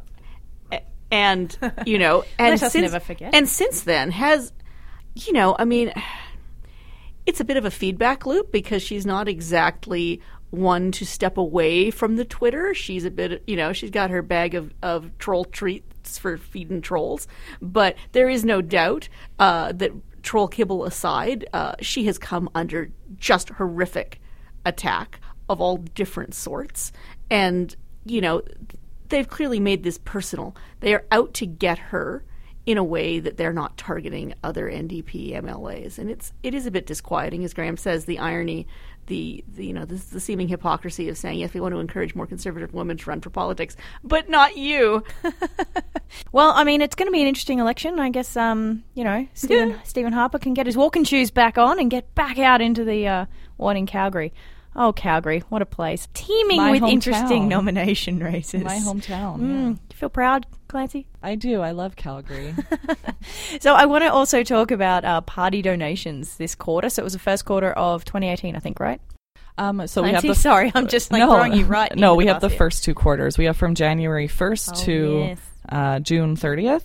and 1.11 1.57
you 1.85 1.97
know, 1.99 2.23
and 2.39 2.59
since. 2.59 2.93
And 3.33 3.47
since 3.49 3.81
then 3.81 4.11
has, 4.11 4.51
you 5.15 5.33
know, 5.33 5.55
I 5.59 5.65
mean, 5.65 5.91
it's 7.25 7.39
a 7.39 7.43
bit 7.43 7.57
of 7.57 7.65
a 7.65 7.71
feedback 7.71 8.25
loop 8.25 8.51
because 8.51 8.81
she's 8.81 9.05
not 9.05 9.27
exactly 9.27 10.21
one 10.51 10.91
to 10.93 11.05
step 11.05 11.37
away 11.37 11.91
from 11.91 12.15
the 12.15 12.25
Twitter. 12.25 12.73
She's 12.73 13.05
a 13.05 13.11
bit, 13.11 13.43
you 13.47 13.55
know, 13.55 13.73
she's 13.73 13.91
got 13.91 14.09
her 14.09 14.21
bag 14.21 14.55
of, 14.55 14.73
of 14.81 15.15
troll 15.17 15.45
treats 15.45 16.17
for 16.17 16.37
feeding 16.37 16.81
trolls. 16.81 17.27
But 17.61 17.95
there 18.13 18.29
is 18.29 18.43
no 18.43 18.61
doubt 18.61 19.09
uh, 19.37 19.71
that 19.73 19.91
troll 20.23 20.47
kibble 20.47 20.85
aside, 20.85 21.47
uh, 21.53 21.75
she 21.81 22.05
has 22.05 22.17
come 22.17 22.49
under 22.55 22.91
just 23.17 23.49
horrific 23.49 24.19
attack 24.65 25.19
of 25.47 25.61
all 25.61 25.77
different 25.77 26.33
sorts. 26.33 26.91
And, 27.29 27.75
you 28.05 28.21
know, 28.21 28.41
they've 29.09 29.27
clearly 29.27 29.59
made 29.59 29.83
this 29.83 29.97
personal. 29.97 30.55
They 30.79 30.93
are 30.93 31.05
out 31.11 31.33
to 31.35 31.45
get 31.45 31.79
her 31.79 32.23
in 32.65 32.77
a 32.77 32.83
way 32.83 33.19
that 33.19 33.37
they're 33.37 33.53
not 33.53 33.77
targeting 33.77 34.33
other 34.43 34.69
NDP 34.69 35.33
MLAs, 35.41 35.97
and 35.97 36.07
it's 36.07 36.33
it 36.43 36.53
is 36.53 36.67
a 36.67 36.71
bit 36.71 36.85
disquieting, 36.85 37.43
as 37.43 37.53
Graham 37.53 37.77
says. 37.77 38.05
The 38.05 38.19
irony, 38.19 38.67
the, 39.09 39.43
the 39.55 39.65
you 39.65 39.73
know 39.73 39.83
the, 39.83 39.95
the 39.95 40.19
seeming 40.19 40.47
hypocrisy 40.47 41.09
of 41.09 41.17
saying 41.17 41.39
yes, 41.39 41.53
we 41.53 41.59
want 41.59 41.73
to 41.73 41.79
encourage 41.79 42.15
more 42.15 42.25
conservative 42.25 42.73
women 42.73 42.95
to 42.97 43.09
run 43.09 43.19
for 43.19 43.29
politics, 43.29 43.75
but 44.03 44.29
not 44.29 44.55
you. 44.55 45.03
well, 46.31 46.53
I 46.55 46.63
mean, 46.63 46.81
it's 46.81 46.95
going 46.95 47.07
to 47.07 47.11
be 47.11 47.21
an 47.21 47.27
interesting 47.27 47.59
election. 47.59 47.99
I 47.99 48.09
guess, 48.09 48.37
um, 48.37 48.83
you 48.93 49.03
know, 49.03 49.27
Stephen, 49.33 49.75
Stephen 49.83 50.13
Harper 50.13 50.39
can 50.39 50.53
get 50.53 50.65
his 50.65 50.77
walking 50.77 51.03
shoes 51.03 51.31
back 51.31 51.57
on 51.57 51.79
and 51.79 51.91
get 51.91 52.15
back 52.15 52.39
out 52.39 52.61
into 52.61 52.85
the 52.85 53.07
uh, 53.07 53.25
one 53.57 53.75
in 53.75 53.85
Calgary. 53.85 54.31
Oh, 54.75 54.93
Calgary, 54.93 55.43
what 55.49 55.61
a 55.61 55.65
place. 55.65 56.07
Teeming 56.13 56.57
My 56.57 56.71
with 56.71 56.81
hometown. 56.83 56.91
interesting 56.91 57.47
nomination 57.47 58.19
races. 58.23 58.63
My 58.63 58.77
hometown. 58.77 59.39
Mm, 59.39 59.63
yeah. 59.63 59.69
you 59.69 59.95
feel 59.95 60.09
proud, 60.09 60.45
Clancy? 60.67 61.07
I 61.23 61.35
do. 61.35 61.61
I 61.61 61.71
love 61.71 61.95
Calgary. 61.95 62.53
So 63.59 63.73
I 63.73 63.85
want 63.85 64.03
to 64.03 64.11
also 64.13 64.43
talk 64.43 64.71
about 64.71 65.03
uh, 65.03 65.21
party 65.21 65.61
donations 65.61 66.37
this 66.37 66.55
quarter. 66.55 66.89
So 66.89 67.01
it 67.01 67.03
was 67.03 67.13
the 67.13 67.19
first 67.19 67.45
quarter 67.45 67.71
of 67.71 68.05
2018, 68.05 68.55
I 68.55 68.59
think, 68.59 68.79
right? 68.79 69.01
Um, 69.57 69.85
so 69.87 70.01
we 70.01 70.09
have 70.11 70.21
Clancy? 70.21 70.27
the 70.29 70.35
Sorry, 70.35 70.71
I'm 70.73 70.87
just 70.87 71.11
like 71.11 71.21
throwing 71.23 71.53
you 71.53 71.65
right. 71.65 71.93
No, 71.97 72.15
we 72.15 72.27
have 72.27 72.39
the 72.41 72.47
here. 72.47 72.57
first 72.57 72.83
two 72.85 72.93
quarters. 72.93 73.37
We 73.37 73.45
have 73.45 73.57
from 73.57 73.75
January 73.75 74.27
1st 74.27 74.69
Oh, 74.71 74.85
to 74.85 75.19
yes. 75.29 75.39
uh, 75.67 75.99
June 75.99 76.35
30th, 76.37 76.83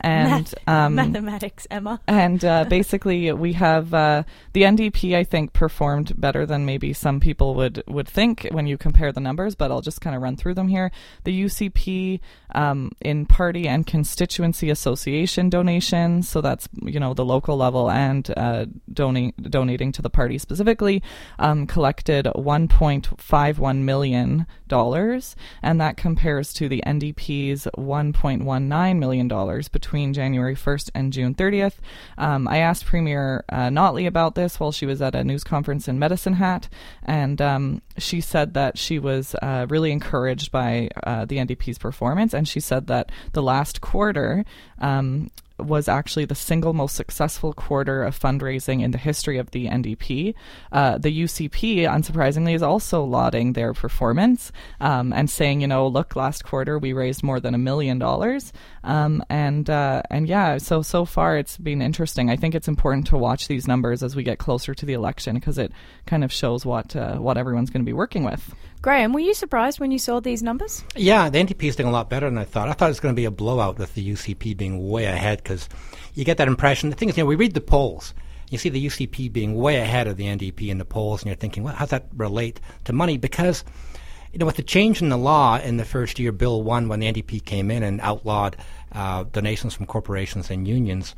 and 0.00 0.30
Math- 0.30 0.68
um, 0.68 0.94
mathematics, 0.94 1.66
Emma. 1.70 2.00
and 2.06 2.44
uh, 2.44 2.64
basically 2.68 3.32
we 3.32 3.52
have 3.54 3.94
uh, 3.94 4.22
the 4.52 4.62
NDP. 4.62 5.14
I 5.16 5.24
think 5.24 5.52
performed 5.52 6.20
better 6.20 6.44
than 6.46 6.66
maybe 6.66 6.92
some 6.92 7.20
people 7.20 7.54
would 7.54 7.82
would 7.86 8.08
think 8.08 8.48
when 8.50 8.66
you 8.66 8.76
compare 8.76 9.12
the 9.12 9.20
numbers. 9.20 9.54
But 9.54 9.70
I'll 9.70 9.80
just 9.80 10.00
kind 10.00 10.14
of 10.16 10.22
run 10.22 10.36
through 10.36 10.54
them 10.54 10.68
here. 10.68 10.90
The 11.24 11.44
UCP 11.44 12.20
um, 12.54 12.92
in 13.00 13.26
party 13.26 13.66
and 13.68 13.86
constituency 13.86 14.70
association 14.70 15.48
donations, 15.50 16.28
so 16.28 16.40
that's 16.40 16.68
you 16.82 17.00
know 17.00 17.14
the 17.14 17.24
local 17.24 17.56
level 17.56 17.90
and 17.90 18.30
uh, 18.36 18.66
donate 18.92 19.34
donating 19.50 19.92
to 19.92 20.02
the 20.02 20.10
party 20.10 20.38
specifically, 20.38 21.02
um, 21.38 21.66
collected 21.66 22.26
1.51 22.26 23.78
million 23.78 24.46
dollars, 24.68 25.36
and 25.62 25.80
that 25.80 25.96
compares 25.96 26.52
to 26.54 26.68
the 26.68 26.82
NDP's 26.86 27.68
1.19 27.76 28.98
million 28.98 29.28
dollars 29.28 29.68
between 29.84 30.14
January 30.14 30.54
1st 30.56 30.90
and 30.94 31.12
June 31.12 31.34
30th. 31.34 31.74
Um, 32.16 32.48
I 32.48 32.58
asked 32.58 32.86
Premier 32.86 33.44
uh, 33.50 33.68
Notley 33.68 34.06
about 34.06 34.34
this 34.34 34.58
while 34.58 34.72
she 34.72 34.86
was 34.86 35.02
at 35.02 35.14
a 35.14 35.22
news 35.22 35.44
conference 35.44 35.88
in 35.88 35.98
Medicine 35.98 36.34
Hat, 36.34 36.70
and 37.04 37.40
um, 37.42 37.82
she 37.98 38.20
said 38.20 38.54
that 38.54 38.78
she 38.78 38.98
was 38.98 39.34
uh, 39.42 39.66
really 39.68 39.92
encouraged 39.92 40.50
by 40.50 40.88
uh, 41.02 41.24
the 41.24 41.36
NDP's 41.36 41.78
performance, 41.78 42.34
and 42.34 42.46
she 42.48 42.60
said 42.60 42.86
that 42.88 43.10
the 43.32 43.42
last 43.42 43.80
quarter. 43.80 44.44
Um, 44.78 45.30
was 45.58 45.88
actually 45.88 46.24
the 46.24 46.34
single 46.34 46.72
most 46.72 46.96
successful 46.96 47.52
quarter 47.52 48.02
of 48.02 48.18
fundraising 48.18 48.82
in 48.82 48.90
the 48.90 48.98
history 48.98 49.38
of 49.38 49.50
the 49.52 49.66
NDP. 49.66 50.34
Uh, 50.72 50.98
the 50.98 51.22
UCP, 51.22 51.82
unsurprisingly, 51.82 52.54
is 52.54 52.62
also 52.62 53.04
lauding 53.04 53.52
their 53.52 53.72
performance 53.72 54.50
um, 54.80 55.12
and 55.12 55.30
saying, 55.30 55.60
you 55.60 55.66
know, 55.66 55.86
look, 55.86 56.16
last 56.16 56.44
quarter 56.44 56.78
we 56.78 56.92
raised 56.92 57.22
more 57.22 57.38
than 57.38 57.54
a 57.54 57.58
million 57.58 57.98
dollars, 57.98 58.52
um, 58.82 59.22
and 59.30 59.70
uh, 59.70 60.02
and 60.10 60.28
yeah, 60.28 60.58
so 60.58 60.82
so 60.82 61.04
far 61.04 61.38
it's 61.38 61.56
been 61.56 61.80
interesting. 61.80 62.30
I 62.30 62.36
think 62.36 62.54
it's 62.54 62.68
important 62.68 63.06
to 63.08 63.16
watch 63.16 63.46
these 63.46 63.68
numbers 63.68 64.02
as 64.02 64.16
we 64.16 64.22
get 64.24 64.38
closer 64.38 64.74
to 64.74 64.86
the 64.86 64.92
election 64.92 65.36
because 65.36 65.58
it 65.58 65.72
kind 66.06 66.24
of 66.24 66.32
shows 66.32 66.66
what 66.66 66.96
uh, 66.96 67.16
what 67.16 67.38
everyone's 67.38 67.70
going 67.70 67.83
to 67.83 67.83
be 67.84 67.92
working 67.92 68.24
with. 68.24 68.54
Graham, 68.82 69.12
were 69.12 69.20
you 69.20 69.34
surprised 69.34 69.80
when 69.80 69.90
you 69.90 69.98
saw 69.98 70.20
these 70.20 70.42
numbers? 70.42 70.84
Yeah, 70.94 71.30
the 71.30 71.38
NDP 71.38 71.64
is 71.64 71.76
doing 71.76 71.88
a 71.88 71.92
lot 71.92 72.10
better 72.10 72.28
than 72.28 72.38
I 72.38 72.44
thought. 72.44 72.68
I 72.68 72.72
thought 72.72 72.86
it 72.86 72.88
was 72.88 73.00
going 73.00 73.14
to 73.14 73.20
be 73.20 73.24
a 73.24 73.30
blowout 73.30 73.78
with 73.78 73.94
the 73.94 74.12
UCP 74.12 74.56
being 74.56 74.88
way 74.90 75.06
ahead 75.06 75.42
because 75.42 75.68
you 76.14 76.24
get 76.24 76.36
that 76.36 76.48
impression. 76.48 76.90
The 76.90 76.96
thing 76.96 77.08
is, 77.08 77.16
you 77.16 77.22
know, 77.22 77.28
we 77.28 77.36
read 77.36 77.54
the 77.54 77.60
polls. 77.60 78.14
You 78.50 78.58
see 78.58 78.68
the 78.68 78.86
UCP 78.86 79.32
being 79.32 79.54
way 79.54 79.76
ahead 79.76 80.06
of 80.06 80.16
the 80.16 80.26
NDP 80.26 80.68
in 80.68 80.78
the 80.78 80.84
polls, 80.84 81.22
and 81.22 81.28
you're 81.28 81.36
thinking, 81.36 81.62
well, 81.62 81.74
how 81.74 81.86
does 81.86 81.90
that 81.90 82.08
relate 82.14 82.60
to 82.84 82.92
money? 82.92 83.16
Because 83.16 83.64
you 84.34 84.38
know, 84.38 84.46
with 84.46 84.56
the 84.56 84.62
change 84.64 85.00
in 85.00 85.10
the 85.10 85.16
law 85.16 85.58
in 85.58 85.76
the 85.76 85.84
first 85.84 86.18
year, 86.18 86.32
Bill 86.32 86.60
1, 86.60 86.88
when 86.88 86.98
the 86.98 87.12
NDP 87.12 87.44
came 87.44 87.70
in 87.70 87.84
and 87.84 88.00
outlawed 88.00 88.56
uh, 88.90 89.22
donations 89.32 89.74
from 89.74 89.86
corporations 89.86 90.50
and 90.50 90.66
unions, 90.66 91.14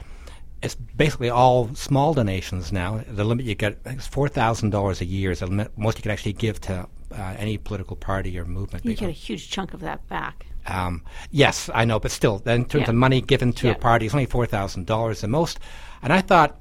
it's 0.62 0.75
basically 0.75 1.31
all 1.31 1.75
small 1.75 2.14
donations 2.14 2.73
now. 2.73 3.03
The 3.09 3.25
limit 3.25 3.45
you 3.45 3.55
get 3.55 3.79
is 3.87 4.09
$4,000 4.09 5.01
a 5.01 5.05
year 5.05 5.31
is 5.31 5.40
the 5.40 5.47
limit 5.47 5.77
most 5.77 5.99
you 5.99 6.03
can 6.03 6.11
actually 6.11 6.33
give 6.33 6.61
to 6.62 6.87
uh, 7.12 7.35
any 7.38 7.59
political 7.59 7.97
party 7.97 8.38
or 8.38 8.45
movement. 8.45 8.85
You 8.85 8.95
get 8.95 9.09
a 9.09 9.12
huge 9.12 9.51
chunk 9.51 9.75
of 9.75 9.81
that 9.81 10.07
back. 10.09 10.47
Um, 10.66 11.03
yes, 11.31 11.71
I 11.73 11.85
know, 11.85 12.01
but 12.01 12.11
still, 12.11 12.42
in 12.47 12.64
terms 12.64 12.85
Yeah. 12.85 12.88
of 12.90 12.95
money 12.97 13.21
given 13.21 13.53
to 13.55 13.69
Yeah. 13.69 13.75
a 13.75 13.79
party, 13.79 14.07
it's 14.07 14.14
only 14.14 14.27
four 14.27 14.47
thousand 14.47 14.87
dollars 14.87 15.21
the 15.21 15.29
most. 15.29 15.61
And 16.03 16.12
I 16.12 16.21
thought 16.21 16.61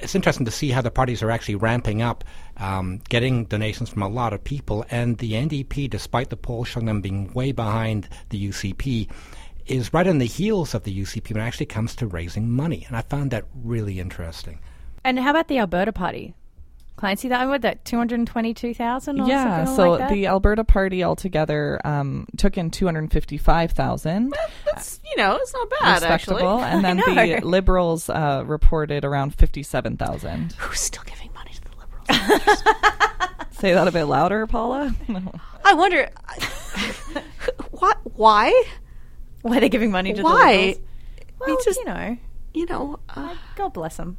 it's 0.00 0.14
interesting 0.16 0.44
to 0.46 0.50
see 0.50 0.70
how 0.70 0.80
the 0.82 0.90
parties 0.90 1.22
are 1.22 1.30
actually 1.30 1.54
ramping 1.54 2.02
up, 2.02 2.24
um, 2.56 3.00
getting 3.08 3.44
donations 3.44 3.88
from 3.88 4.02
a 4.02 4.08
lot 4.08 4.32
of 4.32 4.42
people. 4.42 4.84
And 4.90 5.18
the 5.18 5.34
NDP, 5.34 5.88
despite 5.88 6.30
the 6.30 6.36
poll 6.36 6.64
showing 6.64 6.86
them 6.86 7.00
being 7.00 7.32
way 7.34 7.52
behind 7.52 8.08
the 8.30 8.38
UCP, 8.38 9.08
is 9.66 9.92
right 9.92 10.06
on 10.06 10.18
the 10.18 10.26
heels 10.26 10.74
of 10.74 10.84
the 10.84 11.02
UCP 11.02 11.32
when 11.32 11.42
it 11.42 11.46
actually 11.46 11.66
comes 11.66 11.94
to 11.96 12.06
raising 12.06 12.50
money. 12.50 12.84
And 12.86 12.96
I 12.96 13.02
found 13.02 13.30
that 13.32 13.44
really 13.54 14.00
interesting. 14.00 14.60
And 15.04 15.18
how 15.18 15.30
about 15.30 15.48
the 15.48 15.58
Alberta 15.58 15.92
Party? 15.92 16.34
Clancy, 16.96 17.28
that 17.28 17.46
what 17.46 17.60
that 17.60 17.84
two 17.84 17.98
hundred 17.98 18.26
twenty-two 18.26 18.72
thousand? 18.72 19.18
Yeah, 19.26 19.66
something 19.66 19.76
so 19.76 19.90
like 19.90 19.98
that? 20.00 20.10
the 20.10 20.26
Alberta 20.28 20.64
Party 20.64 21.04
altogether 21.04 21.78
um, 21.84 22.26
took 22.38 22.56
in 22.56 22.70
two 22.70 22.86
hundred 22.86 23.12
fifty-five 23.12 23.72
thousand. 23.72 24.34
That's 24.64 24.98
you 25.04 25.16
know, 25.22 25.36
it's 25.36 25.52
not 25.52 25.68
bad 25.68 26.02
actually. 26.02 26.36
respectable, 26.36 26.58
and 26.64 26.82
then 26.82 26.96
the. 26.96 27.40
Liberals 27.44 28.08
uh, 28.08 28.44
reported 28.46 29.04
around 29.04 29.34
fifty-seven 29.34 29.98
thousand. 29.98 30.52
Who's 30.54 30.80
still 30.80 31.02
giving 31.04 31.30
money 31.34 31.50
to 31.52 31.60
the 31.60 31.70
liberals? 31.76 32.62
Say 33.58 33.74
that 33.74 33.86
a 33.86 33.92
bit 33.92 34.04
louder, 34.04 34.46
Paula. 34.46 34.94
I 35.66 35.74
wonder 35.74 36.08
what 37.72 37.98
why 38.14 38.64
why 39.46 39.60
they're 39.60 39.68
giving 39.68 39.90
money 39.90 40.12
to 40.12 40.18
the 40.18 40.24
why 40.24 40.52
Liberals? 40.54 40.78
Well, 41.40 41.58
just- 41.64 41.78
you 41.78 41.84
know, 41.86 42.16
you 42.54 42.66
know 42.66 42.98
uh, 43.10 43.34
God 43.56 43.72
bless 43.72 43.96
them. 43.96 44.16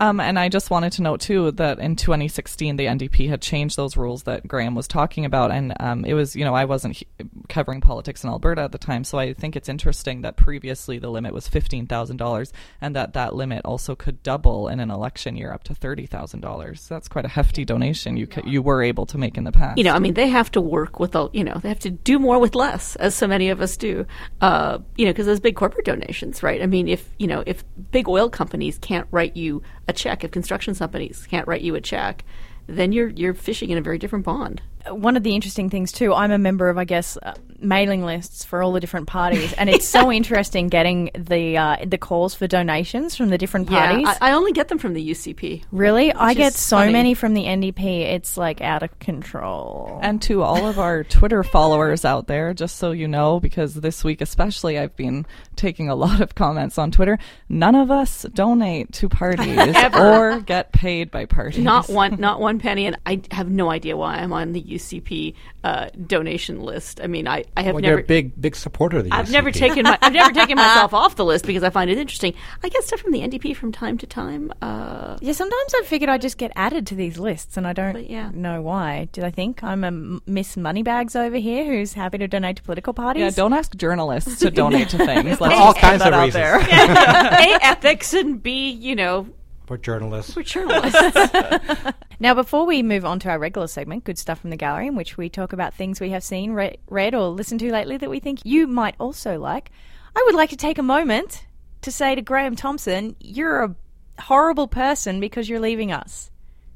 Um, 0.00 0.18
and 0.18 0.38
I 0.38 0.48
just 0.48 0.70
wanted 0.70 0.92
to 0.94 1.02
note 1.02 1.20
too 1.20 1.52
that 1.52 1.78
in 1.78 1.94
2016 1.96 2.76
the 2.76 2.86
NDP 2.86 3.28
had 3.28 3.40
changed 3.40 3.76
those 3.76 3.96
rules 3.96 4.24
that 4.24 4.46
Graham 4.46 4.74
was 4.74 4.88
talking 4.88 5.24
about, 5.24 5.50
and 5.52 5.72
um, 5.80 6.04
it 6.04 6.14
was 6.14 6.34
you 6.34 6.44
know 6.44 6.54
I 6.54 6.64
wasn't 6.64 6.96
he- 6.96 7.06
covering 7.48 7.80
politics 7.80 8.24
in 8.24 8.30
Alberta 8.30 8.62
at 8.62 8.72
the 8.72 8.78
time, 8.78 9.04
so 9.04 9.18
I 9.18 9.34
think 9.34 9.54
it's 9.54 9.68
interesting 9.68 10.22
that 10.22 10.36
previously 10.36 10.98
the 10.98 11.10
limit 11.10 11.32
was 11.32 11.46
fifteen 11.46 11.86
thousand 11.86 12.16
dollars, 12.16 12.52
and 12.80 12.96
that 12.96 13.12
that 13.12 13.34
limit 13.34 13.62
also 13.64 13.94
could 13.94 14.22
double 14.22 14.68
in 14.68 14.80
an 14.80 14.90
election 14.90 15.36
year 15.36 15.52
up 15.52 15.62
to 15.64 15.74
thirty 15.74 16.06
thousand 16.06 16.40
dollars. 16.40 16.88
That's 16.88 17.08
quite 17.08 17.24
a 17.24 17.28
hefty 17.28 17.64
donation 17.64 18.16
you 18.16 18.26
c- 18.26 18.42
you 18.44 18.62
were 18.62 18.82
able 18.82 19.06
to 19.06 19.16
make 19.18 19.36
in 19.36 19.44
the 19.44 19.52
past. 19.52 19.78
you 19.78 19.84
know, 19.84 19.94
I 19.94 20.00
mean, 20.00 20.14
they 20.14 20.28
have 20.28 20.50
to 20.52 20.60
work 20.60 20.98
with, 20.98 21.14
all 21.14 21.30
you 21.32 21.44
know, 21.44 21.54
they 21.62 21.68
have 21.68 21.78
to 21.80 21.90
do 21.90 22.18
more 22.18 22.38
with 22.40 22.54
less, 22.56 22.96
as 22.96 23.14
so 23.14 23.26
many 23.28 23.50
of 23.50 23.60
us 23.60 23.76
do. 23.76 24.06
Uh, 24.40 24.78
you 24.96 25.04
know, 25.06 25.12
because 25.12 25.26
those 25.26 25.40
big 25.40 25.54
corporate 25.54 25.86
donations, 25.86 26.42
right? 26.42 26.60
I 26.60 26.66
mean, 26.66 26.88
if 26.88 27.08
you 27.18 27.28
know, 27.28 27.44
if 27.46 27.64
big 27.92 28.08
oil 28.08 28.28
companies 28.28 28.76
can't 28.78 29.06
write 29.12 29.36
you 29.36 29.62
a 29.88 29.92
check, 29.92 30.24
if 30.24 30.30
construction 30.30 30.74
companies 30.74 31.26
can't 31.28 31.46
write 31.46 31.62
you 31.62 31.74
a 31.74 31.80
check, 31.80 32.24
then 32.66 32.92
you're 32.92 33.08
you're 33.08 33.34
fishing 33.34 33.70
in 33.70 33.78
a 33.78 33.82
very 33.82 33.98
different 33.98 34.24
pond. 34.24 34.62
One 34.88 35.16
of 35.16 35.22
the 35.22 35.34
interesting 35.34 35.70
things 35.70 35.92
too, 35.92 36.12
I'm 36.12 36.30
a 36.30 36.38
member 36.38 36.68
of, 36.68 36.78
I 36.78 36.84
guess, 36.84 37.16
uh, 37.22 37.34
mailing 37.58 38.04
lists 38.04 38.44
for 38.44 38.62
all 38.62 38.72
the 38.72 38.80
different 38.80 39.06
parties, 39.06 39.52
and 39.54 39.70
it's 39.70 39.88
so 39.88 40.12
interesting 40.12 40.68
getting 40.68 41.10
the 41.14 41.56
uh, 41.56 41.76
the 41.86 41.98
calls 41.98 42.34
for 42.34 42.46
donations 42.46 43.16
from 43.16 43.30
the 43.30 43.38
different 43.38 43.68
parties. 43.68 44.02
Yeah, 44.02 44.18
I, 44.20 44.30
I 44.30 44.32
only 44.34 44.52
get 44.52 44.68
them 44.68 44.78
from 44.78 44.94
the 44.94 45.10
UCP. 45.10 45.64
really, 45.72 46.12
I 46.12 46.34
get 46.34 46.52
so 46.52 46.78
funny. 46.78 46.92
many 46.92 47.14
from 47.14 47.34
the 47.34 47.44
NDP. 47.44 48.00
It's 48.02 48.36
like 48.36 48.60
out 48.60 48.82
of 48.82 48.98
control. 48.98 49.98
And 50.02 50.20
to 50.22 50.42
all 50.42 50.66
of 50.66 50.78
our 50.78 51.04
Twitter 51.04 51.42
followers 51.42 52.04
out 52.04 52.26
there, 52.26 52.54
just 52.54 52.76
so 52.76 52.92
you 52.92 53.08
know, 53.08 53.40
because 53.40 53.74
this 53.74 54.04
week 54.04 54.20
especially 54.20 54.78
I've 54.78 54.96
been 54.96 55.26
taking 55.56 55.88
a 55.88 55.94
lot 55.94 56.20
of 56.20 56.34
comments 56.34 56.78
on 56.78 56.90
Twitter, 56.90 57.18
none 57.48 57.74
of 57.74 57.90
us 57.90 58.26
donate 58.34 58.92
to 58.94 59.08
parties 59.08 59.76
or 59.94 60.40
get 60.40 60.72
paid 60.72 61.10
by 61.10 61.24
parties. 61.24 61.62
Not 61.62 61.88
one, 61.88 62.20
not 62.20 62.40
one 62.40 62.58
penny, 62.58 62.86
and 62.86 62.98
I 63.06 63.22
have 63.30 63.48
no 63.48 63.70
idea 63.70 63.96
why 63.96 64.16
I'm 64.16 64.32
on 64.32 64.52
the 64.52 64.73
UCP 64.74 65.34
uh, 65.62 65.88
donation 66.06 66.60
list. 66.60 67.00
I 67.02 67.06
mean, 67.06 67.26
I, 67.28 67.44
I 67.56 67.62
have 67.62 67.74
Well, 67.74 67.82
never. 67.82 67.94
you're 67.94 68.00
a 68.04 68.06
big, 68.06 68.40
big 68.40 68.56
supporter 68.56 68.98
of 68.98 69.04
the 69.04 69.10
I've 69.12 69.30
never 69.30 69.50
taken 69.50 69.84
my, 69.84 69.98
I've 70.02 70.12
never 70.12 70.32
taken 70.40 70.56
myself 70.56 70.92
off 70.94 71.16
the 71.16 71.24
list 71.24 71.46
because 71.46 71.62
I 71.62 71.70
find 71.70 71.90
it 71.90 71.98
interesting. 71.98 72.34
I 72.62 72.68
get 72.68 72.84
stuff 72.84 73.00
from 73.00 73.12
the 73.12 73.20
NDP 73.20 73.56
from 73.56 73.72
time 73.72 73.98
to 73.98 74.06
time. 74.06 74.52
Uh, 74.60 75.16
yeah, 75.20 75.32
sometimes 75.32 75.74
I 75.74 75.82
figured 75.84 76.10
I 76.10 76.18
just 76.18 76.38
get 76.38 76.52
added 76.56 76.86
to 76.88 76.94
these 76.94 77.18
lists, 77.18 77.56
and 77.56 77.66
I 77.66 77.72
don't 77.72 78.08
yeah. 78.08 78.30
know 78.34 78.62
why. 78.62 79.08
Do 79.12 79.22
I 79.22 79.30
think 79.30 79.62
I'm 79.62 79.84
a 79.84 80.20
Miss 80.30 80.56
Moneybags 80.56 81.16
over 81.16 81.36
here 81.36 81.64
who's 81.64 81.92
happy 81.92 82.18
to 82.18 82.28
donate 82.28 82.56
to 82.56 82.62
political 82.62 82.92
parties? 82.92 83.20
Yeah, 83.22 83.30
don't 83.30 83.52
ask 83.52 83.74
journalists 83.76 84.38
to 84.40 84.50
donate 84.50 84.88
to 84.90 84.98
things. 85.06 85.40
Let's 85.40 85.54
all 85.54 85.72
just 85.72 85.76
put 85.76 85.80
kinds 85.80 86.02
of 86.02 86.12
out 86.12 86.24
reasons. 86.24 86.34
there. 86.34 86.58
a 86.60 87.58
ethics 87.64 88.12
and 88.14 88.42
b 88.42 88.70
you 88.70 88.96
know 88.96 89.26
We're 89.68 89.78
journalists. 89.78 90.36
we're 90.36 90.42
journalists. 90.42 91.00
Now, 92.20 92.32
before 92.32 92.64
we 92.64 92.82
move 92.84 93.04
on 93.04 93.18
to 93.20 93.28
our 93.28 93.38
regular 93.40 93.66
segment, 93.66 94.04
Good 94.04 94.18
Stuff 94.18 94.40
from 94.40 94.50
the 94.50 94.56
Gallery, 94.56 94.86
in 94.86 94.94
which 94.94 95.16
we 95.16 95.28
talk 95.28 95.52
about 95.52 95.74
things 95.74 96.00
we 96.00 96.10
have 96.10 96.22
seen, 96.22 96.52
re- 96.52 96.78
read, 96.88 97.12
or 97.12 97.28
listened 97.28 97.58
to 97.60 97.72
lately 97.72 97.96
that 97.96 98.08
we 98.08 98.20
think 98.20 98.38
you 98.44 98.68
might 98.68 98.94
also 99.00 99.38
like, 99.38 99.70
I 100.16 100.22
would 100.24 100.34
like 100.36 100.50
to 100.50 100.56
take 100.56 100.78
a 100.78 100.82
moment 100.82 101.44
to 101.82 101.90
say 101.90 102.14
to 102.14 102.22
Graham 102.22 102.54
Thomson, 102.54 103.16
you're 103.18 103.64
a 103.64 103.74
horrible 104.20 104.68
person 104.68 105.18
because 105.18 105.48
you're 105.48 105.60
leaving 105.60 105.90
us. 105.90 106.30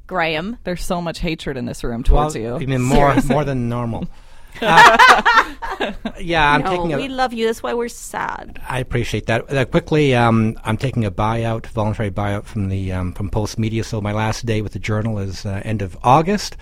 Graham. 0.09 0.59
There's 0.64 0.85
so 0.85 1.01
much 1.01 1.20
hatred 1.20 1.57
in 1.57 1.66
this 1.66 1.85
room 1.85 2.03
Well, 2.11 2.22
towards 2.24 2.35
you. 2.35 2.57
I 2.57 2.66
mean, 2.66 2.83
more, 2.83 3.14
more 3.27 3.44
than 3.44 3.68
normal. 3.68 4.09
Uh, 4.61 5.92
yeah, 6.20 6.52
I'm 6.52 6.62
no, 6.62 6.70
taking 6.70 6.92
a. 6.92 6.96
we 6.96 7.08
love 7.08 7.32
you. 7.32 7.46
That's 7.46 7.62
why 7.62 7.74
we're 7.74 7.88
sad. 7.88 8.61
I 8.68 8.80
appreciate 8.80 9.26
that. 9.26 9.50
Uh, 9.52 9.64
quickly, 9.64 10.14
um, 10.14 10.58
I'm 10.64 10.76
taking 10.76 11.04
a 11.04 11.11
buyout, 11.11 11.66
voluntary 11.66 12.11
buyout 12.11 12.44
from 12.44 12.68
the 12.68 12.92
um, 12.92 13.12
from 13.12 13.30
Post 13.30 13.58
Media. 13.58 13.84
So 13.84 14.00
my 14.00 14.12
last 14.12 14.46
day 14.46 14.62
with 14.62 14.72
the 14.72 14.78
journal 14.78 15.18
is 15.18 15.46
uh, 15.46 15.62
end 15.64 15.82
of 15.82 15.96
August. 16.02 16.56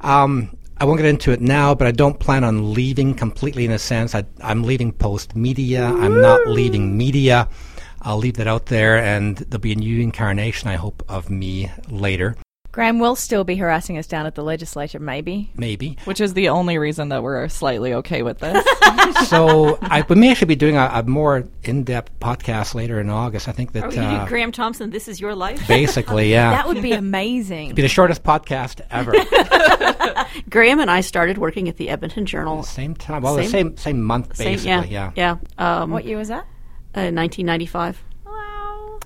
Um, 0.00 0.56
I 0.78 0.84
won't 0.86 0.98
get 0.98 1.06
into 1.06 1.30
it 1.30 1.42
now, 1.42 1.74
but 1.74 1.86
I 1.86 1.92
don't 1.92 2.18
plan 2.18 2.42
on 2.42 2.72
leaving 2.72 3.14
completely. 3.14 3.66
In 3.66 3.70
a 3.70 3.78
sense, 3.78 4.14
I, 4.14 4.24
I'm 4.42 4.62
leaving 4.62 4.92
Post 4.92 5.36
Media. 5.36 5.84
I'm 5.84 6.20
not 6.20 6.48
leaving 6.48 6.96
media. 6.96 7.48
I'll 8.02 8.16
leave 8.16 8.38
that 8.38 8.46
out 8.46 8.66
there, 8.66 8.96
and 8.96 9.36
there'll 9.36 9.60
be 9.60 9.72
a 9.72 9.76
new 9.76 10.00
incarnation, 10.00 10.70
I 10.70 10.76
hope, 10.76 11.02
of 11.06 11.28
me 11.28 11.70
later, 11.90 12.34
Graham 12.72 13.00
will 13.00 13.16
still 13.16 13.42
be 13.42 13.56
harassing 13.56 13.98
us 13.98 14.06
down 14.06 14.26
at 14.26 14.36
the 14.36 14.44
legislature, 14.44 15.00
maybe. 15.00 15.50
maybe. 15.56 15.96
which 16.04 16.20
is 16.20 16.34
the 16.34 16.48
only 16.50 16.78
reason 16.78 17.08
that 17.08 17.22
we're 17.22 17.48
slightly 17.48 17.92
okay 17.94 18.22
with 18.22 18.38
this. 18.38 18.64
so 19.28 19.76
I, 19.82 20.04
we 20.08 20.14
may 20.14 20.30
actually 20.30 20.46
be 20.46 20.56
doing 20.56 20.76
a, 20.76 20.88
a 20.94 21.02
more 21.02 21.44
in-depth 21.64 22.18
podcast 22.20 22.74
later 22.74 23.00
in 23.00 23.10
August. 23.10 23.48
I 23.48 23.52
think 23.52 23.70
Are 23.70 23.80
that 23.80 23.90
we 23.90 23.98
uh, 23.98 24.26
Graham 24.26 24.52
Thomson? 24.52 24.90
This 24.90 25.08
is 25.08 25.20
your 25.20 25.34
life. 25.34 25.66
basically, 25.66 26.30
yeah, 26.30 26.50
That 26.52 26.68
would 26.68 26.80
be 26.80 26.92
amazing. 26.92 27.74
be 27.74 27.82
the 27.82 27.88
shortest 27.88 28.22
podcast 28.22 28.80
ever. 28.90 29.14
Graham 30.48 30.78
and 30.78 30.90
I 30.90 31.00
started 31.00 31.38
working 31.38 31.68
at 31.68 31.76
the 31.76 31.88
Edmonton 31.88 32.24
Journal. 32.24 32.62
Same 32.62 32.94
time. 32.94 33.22
Well, 33.22 33.34
the 33.36 33.42
Same- 33.42 33.50
same 33.50 33.76
same 33.76 34.02
month, 34.02 34.36
Same, 34.36 34.46
basically. 34.52 34.90
yeah, 34.90 35.10
yeah. 35.16 35.36
yeah. 35.58 35.80
Um, 35.82 35.90
what 35.90 36.04
year 36.04 36.18
was 36.18 36.28
that? 36.28 36.46
uh, 36.94 37.10
1995. 37.10 38.02
Wow. 38.24 39.00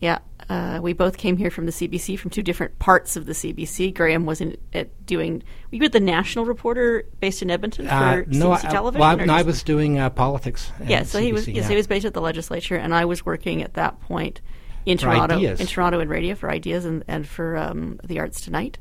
Yeah, 0.00 0.18
uh, 0.48 0.78
we 0.82 0.92
both 0.94 1.18
came 1.18 1.36
here 1.36 1.50
from 1.50 1.66
the 1.66 1.72
CBC 1.72 2.18
from 2.18 2.30
two 2.30 2.42
different 2.42 2.78
parts 2.78 3.16
of 3.16 3.26
the 3.26 3.32
CBC. 3.32 3.94
Graham 3.94 4.24
was 4.26 4.40
in 4.40 4.56
at 4.72 4.88
doing. 5.06 5.42
Were 5.70 5.76
you 5.78 5.88
the 5.88 6.00
National 6.00 6.44
Reporter 6.46 7.04
based 7.20 7.42
in 7.42 7.50
Edmonton 7.50 7.86
for 7.86 7.92
Uh, 7.92 8.22
no, 8.28 8.50
CBC 8.50 8.64
I, 8.64 8.70
television? 8.70 9.00
well, 9.00 9.20
I, 9.20 9.24
no, 9.24 9.34
I 9.34 9.42
was 9.42 9.62
doing 9.62 9.98
uh, 9.98 10.08
politics. 10.10 10.72
Yeah, 10.86 11.02
so 11.02 11.20
he 11.20 11.32
was. 11.32 11.44
CBC, 11.46 11.54
Yes, 11.54 11.64
yeah. 11.64 11.68
he 11.70 11.76
was 11.76 11.86
based 11.86 12.06
at 12.06 12.14
the 12.14 12.20
legislature, 12.22 12.76
and 12.76 12.94
I 12.94 13.04
was 13.04 13.26
working 13.26 13.62
at 13.62 13.74
that 13.74 14.00
point 14.00 14.40
in 14.86 14.96
For 14.96 15.04
Toronto, 15.04 15.36
Ideas. 15.36 15.60
in 15.60 15.66
Toronto 15.66 16.00
in 16.00 16.08
radio 16.08 16.34
for 16.34 16.50
ideas 16.50 16.84
and 16.86 17.04
and 17.08 17.26
for 17.28 17.56
um, 17.56 18.00
the 18.04 18.18
Arts 18.18 18.40
Tonight. 18.40 18.78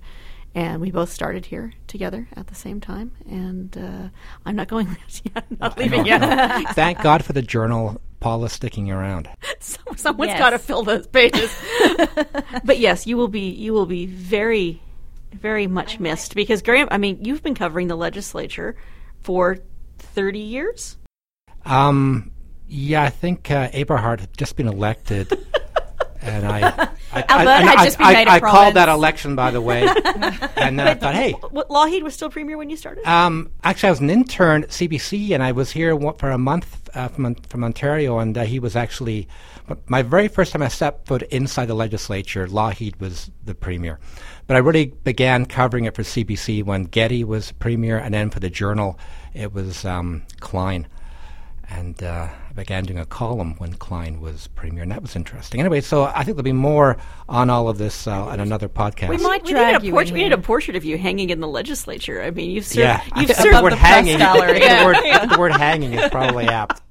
And 0.56 0.82
we 0.82 0.89
both 0.89 1.12
started 1.12 1.45
here 1.45 1.73
together 1.86 2.27
at 2.36 2.47
the 2.47 2.56
same 2.56 2.80
time. 2.82 3.12
And 3.30 3.77
uh, 3.77 4.08
I'm 4.45 4.56
not 4.56 4.67
going. 4.69 4.88
yeah, 5.23 5.32
I'm 5.36 5.58
not 5.60 5.77
leaving 5.77 6.06
yet. 6.06 6.21
Thank 6.73 7.01
God 7.01 7.23
for 7.25 7.34
the 7.34 7.43
journal. 7.43 8.01
Paula's 8.19 8.53
sticking 8.53 8.91
around. 8.91 9.30
So- 9.60 9.80
Someone's 9.95 10.30
Yes. 10.30 10.39
got 10.39 10.49
to 10.51 10.60
fill 10.60 10.84
those 10.84 11.08
pages. 11.08 11.53
but 12.63 12.77
yes, 12.80 13.08
you 13.08 13.17
will 13.17 13.27
be 13.27 13.49
you 13.49 13.73
will 13.73 13.88
be 13.88 14.06
very 14.06 14.82
very 15.34 15.65
much 15.67 15.99
missed 15.99 16.36
because 16.36 16.62
Graham, 16.62 16.88
I 16.91 16.97
mean, 16.97 17.23
you've 17.23 17.41
been 17.43 17.56
covering 17.56 17.88
the 17.88 17.95
legislature 17.97 18.75
for 19.23 19.58
30 19.97 20.39
years. 20.39 20.97
Um, 21.65 22.32
yeah, 22.67 23.03
I 23.03 23.10
think 23.10 23.49
uh, 23.51 23.69
Aberhart 23.69 24.19
had 24.21 24.38
just 24.38 24.56
been 24.56 24.67
elected, 24.67 25.32
and 26.21 26.45
I 26.47 26.62
Alberta 27.13 27.51
had 27.51 27.84
just 27.84 27.97
been 27.97 28.08
I, 28.08 28.13
made 28.13 28.27
a 28.27 28.32
I 28.32 28.39
called 28.39 28.75
that 28.75 28.89
election, 28.89 29.36
by 29.36 29.51
the 29.51 29.60
way, 29.62 29.86
and 30.56 30.80
then 30.80 30.88
I 30.88 30.93
thought, 30.93 31.15
hey, 31.15 31.32
What, 31.34 31.69
Lougheed 31.69 32.03
was 32.03 32.13
still 32.13 32.30
premier 32.30 32.58
when 32.58 32.69
you 32.69 32.77
started. 32.77 33.06
um, 33.06 33.51
actually, 33.63 33.88
I 33.88 33.91
was 33.91 33.99
an 33.99 34.10
intern 34.10 34.63
at 34.63 34.69
CBC, 34.69 35.32
and 35.32 35.43
I 35.43 35.51
was 35.51 35.71
here 35.71 35.97
for 36.13 36.32
a 36.32 36.38
month 36.38 36.87
uh, 36.98 37.08
from, 37.10 37.36
from 37.36 37.64
Ontario, 37.64 38.20
and 38.20 38.38
uh, 38.38 38.44
he 38.44 38.60
was 38.60 38.76
actually 38.76 39.28
my 39.88 40.02
very 40.02 40.28
first 40.28 40.52
time 40.54 40.62
I 40.62 40.68
stepped 40.70 41.08
foot 41.08 41.22
inside 41.24 41.66
the 41.68 41.74
legislature. 41.76 42.48
Lougheed 42.48 43.00
was 43.00 43.30
the 43.46 43.54
premier, 43.56 44.00
but 44.48 44.56
I 44.56 44.60
really 44.60 44.88
began 45.04 45.46
covering 45.46 45.86
it 45.86 45.96
for 45.96 46.04
CBC 46.04 46.64
when 46.64 46.84
Getty 46.86 47.24
was 47.24 47.52
premier, 47.54 47.98
and 47.98 48.14
then 48.14 48.30
for 48.30 48.40
the 48.40 48.50
Journal, 48.50 48.98
it 49.34 49.54
was 49.54 49.86
um, 49.86 50.24
Klein, 50.40 50.88
and 51.70 52.02
uh, 52.02 52.30
I 52.50 52.54
began 52.54 52.86
doing 52.86 52.98
a 53.00 53.06
column 53.06 53.56
when 53.58 53.74
Klein 53.74 54.22
was 54.22 54.48
premier, 54.56 54.84
and 54.84 54.92
that 54.94 55.02
was 55.02 55.18
interesting. 55.18 55.60
Anyway, 55.60 55.82
so 55.82 56.06
I 56.06 56.24
think 56.24 56.38
there'll 56.38 56.44
be 56.44 56.54
more 56.54 56.96
on 57.28 57.50
all 57.50 57.68
of 57.68 57.78
this 57.78 58.08
uh, 58.08 58.24
on 58.26 58.40
another 58.40 58.70
podcast. 58.70 59.10
We 59.10 59.18
might 59.18 59.44
we 59.44 59.52
drag 59.52 59.74
need 59.74 59.82
a 59.82 59.86
you 59.86 59.92
portrait. 59.92 60.08
in 60.10 60.14
We 60.14 60.24
need 60.24 60.32
a 60.34 60.38
portrait 60.38 60.78
of 60.78 60.86
you 60.86 60.98
hanging 60.98 61.30
in 61.30 61.42
the 61.42 61.48
legislature. 61.48 62.22
I 62.24 62.32
mean, 62.32 62.52
you've 62.52 62.66
served. 62.66 62.78
yeah, 62.80 63.04
You've 63.18 63.32
served 63.36 63.58
the 63.58 63.62
word 63.64 63.74
the 63.74 63.78
press 63.78 63.90
hanging. 64.08 64.18
gallery. 64.18 64.60
the, 64.60 64.86
word, 64.86 65.30
the 65.36 65.38
word 65.38 65.52
hanging 65.52 65.92
is 65.94 66.10
probably 66.10 66.46
apt. 66.48 66.82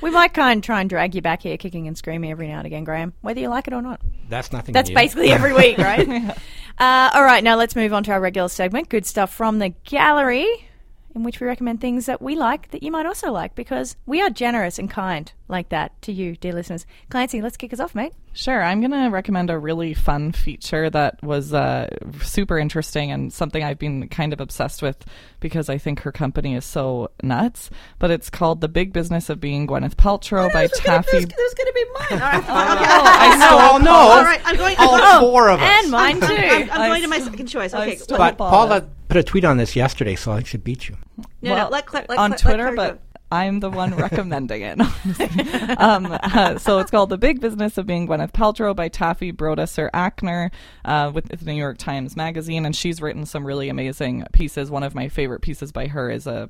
We 0.00 0.10
might 0.10 0.34
kind 0.34 0.58
of 0.58 0.64
try 0.64 0.80
and 0.80 0.90
drag 0.90 1.14
you 1.14 1.22
back 1.22 1.42
here 1.42 1.56
kicking 1.56 1.86
and 1.86 1.96
screaming 1.96 2.30
every 2.30 2.48
now 2.48 2.58
and 2.58 2.66
again, 2.66 2.84
Graham, 2.84 3.14
whether 3.22 3.40
you 3.40 3.48
like 3.48 3.66
it 3.68 3.74
or 3.74 3.82
not. 3.82 4.00
That's 4.28 4.52
nothing. 4.52 4.72
That's 4.72 4.90
new. 4.90 4.94
basically 4.94 5.30
every 5.30 5.52
week, 5.52 5.78
right? 5.78 6.08
uh, 6.78 7.10
all 7.14 7.24
right, 7.24 7.42
now 7.42 7.56
let's 7.56 7.74
move 7.74 7.92
on 7.92 8.04
to 8.04 8.12
our 8.12 8.20
regular 8.20 8.48
segment, 8.48 8.88
Good 8.88 9.06
Stuff 9.06 9.32
from 9.32 9.58
the 9.58 9.70
Gallery, 9.84 10.68
in 11.14 11.22
which 11.22 11.40
we 11.40 11.46
recommend 11.46 11.80
things 11.80 12.06
that 12.06 12.20
we 12.20 12.34
like 12.36 12.70
that 12.72 12.82
you 12.82 12.90
might 12.90 13.06
also 13.06 13.30
like 13.30 13.54
because 13.54 13.96
we 14.04 14.20
are 14.20 14.30
generous 14.30 14.78
and 14.78 14.90
kind 14.90 15.32
like 15.46 15.68
that 15.68 16.00
to 16.02 16.12
you, 16.12 16.36
dear 16.36 16.52
listeners. 16.52 16.86
Clancy, 17.10 17.42
let's 17.42 17.56
kick 17.56 17.72
us 17.72 17.80
off, 17.80 17.94
mate. 17.94 18.12
Sure. 18.32 18.62
I'm 18.62 18.80
going 18.80 18.90
to 18.92 19.10
recommend 19.10 19.50
a 19.50 19.58
really 19.58 19.92
fun 19.94 20.32
feature 20.32 20.88
that 20.90 21.22
was 21.22 21.52
uh, 21.52 21.88
super 22.22 22.58
interesting 22.58 23.12
and 23.12 23.32
something 23.32 23.62
I've 23.62 23.78
been 23.78 24.08
kind 24.08 24.32
of 24.32 24.40
obsessed 24.40 24.80
with 24.82 25.04
because 25.40 25.68
I 25.68 25.76
think 25.78 26.00
her 26.00 26.10
company 26.12 26.54
is 26.54 26.64
so 26.64 27.10
nuts. 27.22 27.68
But 27.98 28.10
it's 28.10 28.30
called 28.30 28.60
The 28.62 28.68
Big 28.68 28.92
Business 28.92 29.28
of 29.28 29.38
Being 29.38 29.66
Gwyneth 29.66 29.96
Paltrow 29.96 30.50
by 30.52 30.66
Taffy. 30.66 31.24
That 31.24 31.36
was 31.36 31.54
going 31.54 31.66
to 31.66 31.72
be 31.74 31.84
mine. 31.92 32.22
All 32.22 32.28
right, 32.28 32.38
okay. 32.38 32.50
I 32.50 33.36
know. 33.38 33.58
Oh 33.74 33.78
no! 33.78 33.92
All 33.92 34.24
right, 34.24 34.40
I'm 34.44 34.56
going. 34.56 34.76
All 34.78 34.94
I'm, 34.94 35.20
four 35.20 35.48
of 35.50 35.60
us. 35.60 35.82
And 35.84 35.90
mine 35.90 36.20
too. 36.20 36.26
I'm, 36.26 36.70
I'm 36.70 36.80
I 36.80 36.88
going 36.88 37.02
to 37.02 37.08
my 37.08 37.20
second 37.20 37.46
choice. 37.46 37.72
Okay, 37.74 37.96
still- 37.96 38.16
But 38.18 38.36
Paula. 38.38 38.50
Paula 38.50 38.88
put 39.08 39.16
a 39.18 39.22
tweet 39.22 39.44
on 39.44 39.58
this 39.58 39.76
yesterday, 39.76 40.16
so 40.16 40.32
I 40.32 40.42
should 40.42 40.64
beat 40.64 40.88
you. 40.88 40.96
no, 41.42 41.52
well, 41.52 41.66
no, 41.66 41.70
let, 41.70 41.86
Cla- 41.86 42.06
let, 42.08 42.18
on 42.18 42.30
let 42.30 42.40
Twitter, 42.40 42.72
Clare 42.72 42.76
but 42.76 42.94
go. 42.94 43.13
I'm 43.34 43.58
the 43.58 43.68
one 43.68 43.96
recommending 43.96 44.62
it. 44.62 44.80
um, 45.80 46.06
uh, 46.22 46.56
so 46.58 46.78
it's 46.78 46.92
called 46.92 47.10
The 47.10 47.18
Big 47.18 47.40
Business 47.40 47.76
of 47.76 47.84
Being 47.84 48.06
Gwyneth 48.06 48.30
Paltrow 48.30 48.76
by 48.76 48.86
Taffy 48.86 49.32
Brodesser-Akner 49.32 50.52
uh, 50.84 51.10
with 51.12 51.26
the 51.26 51.44
New 51.44 51.58
York 51.58 51.76
Times 51.76 52.14
Magazine. 52.14 52.64
And 52.64 52.76
she's 52.76 53.02
written 53.02 53.26
some 53.26 53.44
really 53.44 53.68
amazing 53.68 54.24
pieces. 54.32 54.70
One 54.70 54.84
of 54.84 54.94
my 54.94 55.08
favorite 55.08 55.40
pieces 55.40 55.72
by 55.72 55.88
her 55.88 56.10
is 56.10 56.28
a 56.28 56.48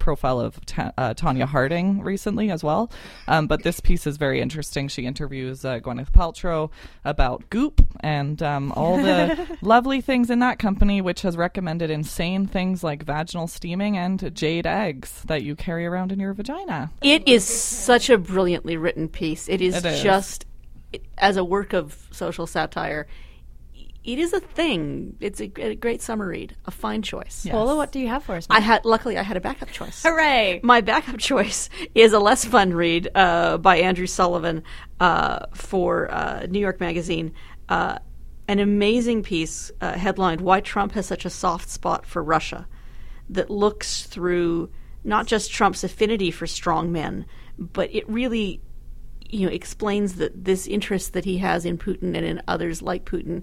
profile 0.00 0.40
of 0.40 0.64
Ta- 0.66 0.90
uh, 0.98 1.14
Tonya 1.14 1.46
Harding 1.46 2.02
recently 2.02 2.50
as 2.50 2.64
well. 2.64 2.90
Um, 3.28 3.46
but 3.46 3.62
this 3.62 3.78
piece 3.78 4.04
is 4.04 4.16
very 4.16 4.40
interesting. 4.40 4.88
She 4.88 5.06
interviews 5.06 5.64
uh, 5.64 5.78
Gwyneth 5.78 6.10
Paltrow 6.10 6.70
about 7.04 7.48
Goop 7.50 7.80
and 8.00 8.42
um, 8.42 8.72
all 8.72 8.96
the 8.96 9.56
lovely 9.62 10.00
things 10.00 10.30
in 10.30 10.40
that 10.40 10.58
company, 10.58 11.00
which 11.00 11.22
has 11.22 11.36
recommended 11.36 11.90
insane 11.90 12.46
things 12.46 12.82
like 12.82 13.04
vaginal 13.04 13.46
steaming 13.46 13.96
and 13.96 14.34
jade 14.34 14.66
eggs 14.66 15.22
that 15.26 15.44
you 15.44 15.54
carry 15.54 15.86
around 15.86 16.10
in 16.10 16.18
your 16.23 16.23
vagina. 16.32 16.90
It 17.02 17.28
is 17.28 17.44
such 17.44 18.08
a 18.10 18.18
brilliantly 18.18 18.76
written 18.76 19.08
piece. 19.08 19.48
It 19.48 19.60
is, 19.60 19.76
It 19.76 19.84
is. 19.84 20.02
just 20.02 20.46
it- 20.92 21.04
as 21.18 21.36
a 21.36 21.44
work 21.44 21.72
of 21.72 22.08
social 22.12 22.46
satire. 22.46 23.06
It 24.04 24.18
is 24.18 24.34
a 24.34 24.40
thing. 24.40 25.16
It's 25.20 25.40
a, 25.40 25.50
a 25.56 25.74
great 25.74 26.02
summer 26.02 26.28
read. 26.28 26.54
A 26.66 26.70
fine 26.70 27.00
choice. 27.00 27.46
Paula, 27.50 27.74
what 27.74 27.90
do 27.90 27.98
you 27.98 28.08
have 28.08 28.22
for 28.22 28.34
us? 28.34 28.46
I 28.50 28.60
had 28.60 28.84
luckily 28.84 29.16
I 29.16 29.22
had 29.22 29.38
a 29.38 29.40
backup 29.40 29.70
choice. 29.70 30.02
Hooray! 30.02 30.60
My 30.62 30.82
backup 30.82 31.18
choice 31.18 31.70
is 31.94 32.12
a 32.12 32.18
less 32.18 32.44
fun 32.44 32.74
read 32.74 33.08
uh, 33.14 33.56
by 33.56 33.78
Andrew 33.78 34.06
Sullivan 34.06 34.62
uh, 35.00 35.46
for 35.54 36.10
uh, 36.12 36.46
New 36.50 36.58
York 36.60 36.80
Magazine. 36.80 37.32
Uh, 37.68 37.98
an 38.46 38.58
amazing 38.58 39.22
piece 39.22 39.72
uh, 39.80 39.92
headlined 39.96 40.42
Why 40.42 40.60
Trump 40.60 40.92
Has 40.92 41.06
Such 41.06 41.24
a 41.24 41.30
Soft 41.30 41.70
Spot 41.70 42.04
for 42.04 42.22
Russia 42.22 42.68
that 43.30 43.48
looks 43.48 44.04
through 44.04 44.68
not 45.04 45.26
just 45.26 45.52
Trump's 45.52 45.84
affinity 45.84 46.30
for 46.30 46.46
strong 46.46 46.90
men, 46.90 47.26
but 47.58 47.94
it 47.94 48.08
really 48.08 48.60
you 49.30 49.46
know 49.46 49.52
explains 49.52 50.14
that 50.14 50.44
this 50.44 50.66
interest 50.66 51.12
that 51.12 51.24
he 51.24 51.38
has 51.38 51.64
in 51.64 51.78
Putin 51.78 52.16
and 52.16 52.24
in 52.24 52.42
others 52.48 52.82
like 52.82 53.04
Putin 53.04 53.42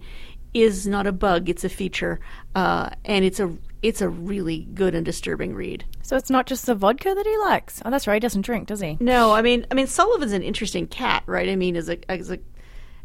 is 0.54 0.86
not 0.86 1.08
a 1.08 1.12
bug; 1.12 1.50
it's 1.50 1.64
a 1.64 1.70
feature, 1.70 2.20
uh, 2.56 2.90
and 3.06 3.24
it's 3.24 3.40
a 3.40 3.56
it's 3.82 4.02
a 4.02 4.10
really 4.10 4.68
good 4.74 4.94
and 4.94 5.06
disturbing 5.06 5.56
read. 5.56 5.86
So 6.02 6.16
it's 6.16 6.30
not 6.30 6.46
just 6.46 6.66
the 6.66 6.76
vodka 6.76 7.14
that 7.16 7.26
he 7.26 7.38
likes. 7.38 7.82
Oh, 7.84 7.90
that's 7.90 8.08
right. 8.08 8.16
He 8.16 8.20
doesn't 8.20 8.44
drink, 8.44 8.68
does 8.68 8.82
he? 8.82 8.98
No, 9.00 9.32
I 9.32 9.42
mean, 9.42 9.66
I 9.72 9.74
mean, 9.74 9.88
Sullivan's 9.88 10.34
an 10.34 10.44
interesting 10.44 10.88
cat, 10.88 11.24
right? 11.26 11.50
I 11.50 11.56
mean, 11.56 11.76
as 11.76 11.90
a 11.90 12.12
as 12.12 12.32
a, 12.32 12.40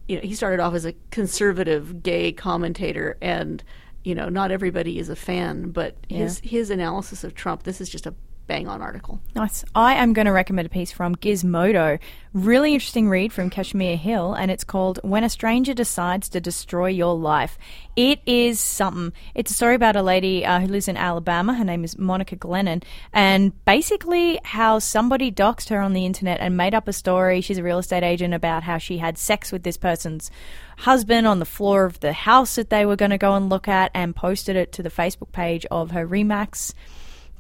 you 0.09 0.17
know, 0.17 0.23
he 0.23 0.35
started 0.35 0.61
off 0.61 0.75
as 0.75 0.85
a 0.85 0.95
conservative 1.11 2.03
gay 2.03 2.33
commentator, 2.33 3.17
and 3.21 3.63
you 4.05 4.15
know, 4.15 4.29
not 4.29 4.51
everybody 4.51 4.99
is 4.99 5.09
a 5.09 5.17
fan, 5.17 5.71
but 5.71 5.97
his 6.09 6.41
his 6.41 6.71
analysis 6.71 7.25
of 7.25 7.35
Trump, 7.35 7.63
this 7.63 7.81
is 7.81 7.89
just 7.89 8.07
a 8.07 8.15
bang 8.47 8.69
on 8.69 8.83
article. 8.83 9.21
Nice. 9.35 9.65
I 9.75 9.95
am 9.95 10.13
going 10.13 10.27
to 10.27 10.33
recommend 10.33 10.67
a 10.67 10.71
piece 10.71 10.93
from 10.93 11.17
Gizmodo. 11.17 11.99
Really 12.33 12.75
interesting 12.75 13.09
read 13.09 13.33
from 13.33 13.51
Kashmir 13.51 13.97
Hill, 13.97 14.35
and 14.35 14.51
it's 14.51 14.65
called 14.65 15.01
When 15.03 15.25
a 15.25 15.29
Stranger 15.29 15.75
Decides 15.75 16.29
to 16.31 16.41
Destroy 16.41 16.89
Your 16.89 17.17
Life. 17.17 17.59
It 17.97 18.21
is 18.27 18.61
something. 18.61 19.13
It's 19.35 19.51
a 19.51 19.55
story 19.55 19.75
about 19.75 19.97
a 19.97 20.03
lady 20.03 20.45
uh, 20.45 20.61
who 20.61 20.67
lives 20.67 20.87
in 20.87 20.97
Alabama. 20.97 21.55
Her 21.55 21.65
name 21.65 21.83
is 21.83 21.99
Monica 21.99 22.37
Glennon, 22.37 22.83
and 23.13 23.53
basically 23.65 24.39
how 24.45 24.79
somebody 24.79 25.33
doxed 25.33 25.71
her 25.71 25.81
on 25.81 25.93
the 25.93 26.07
internet 26.07 26.41
and 26.41 26.57
made 26.57 26.75
up 26.75 26.89
a 26.89 26.93
story. 26.93 27.41
She's 27.41 27.59
a 27.59 27.63
real 27.63 27.79
estate 27.79 28.03
agent 28.05 28.35
about 28.35 28.63
how 28.63 28.79
she 28.79 28.99
had 28.99 29.19
sex 29.19 29.51
with 29.51 29.63
this 29.63 29.77
person's 29.77 30.31
husband 30.79 31.27
on 31.27 31.39
the 31.39 31.47
floor 31.47 31.87
of 31.87 32.01
the 32.01 32.13
house 32.13 32.57
that 32.57 32.71
they 32.71 32.85
were 32.85 32.97
going 32.97 33.11
to 33.11 33.19
go 33.19 33.35
and 33.35 33.49
look 33.49 33.67
at 33.67 33.91
and 33.95 34.15
posted 34.15 34.57
it 34.57 34.73
to 34.73 34.83
the 34.83 34.91
Facebook 34.91 35.33
page 35.33 35.65
of 35.71 35.93
her 35.93 36.07
Remax 36.07 36.75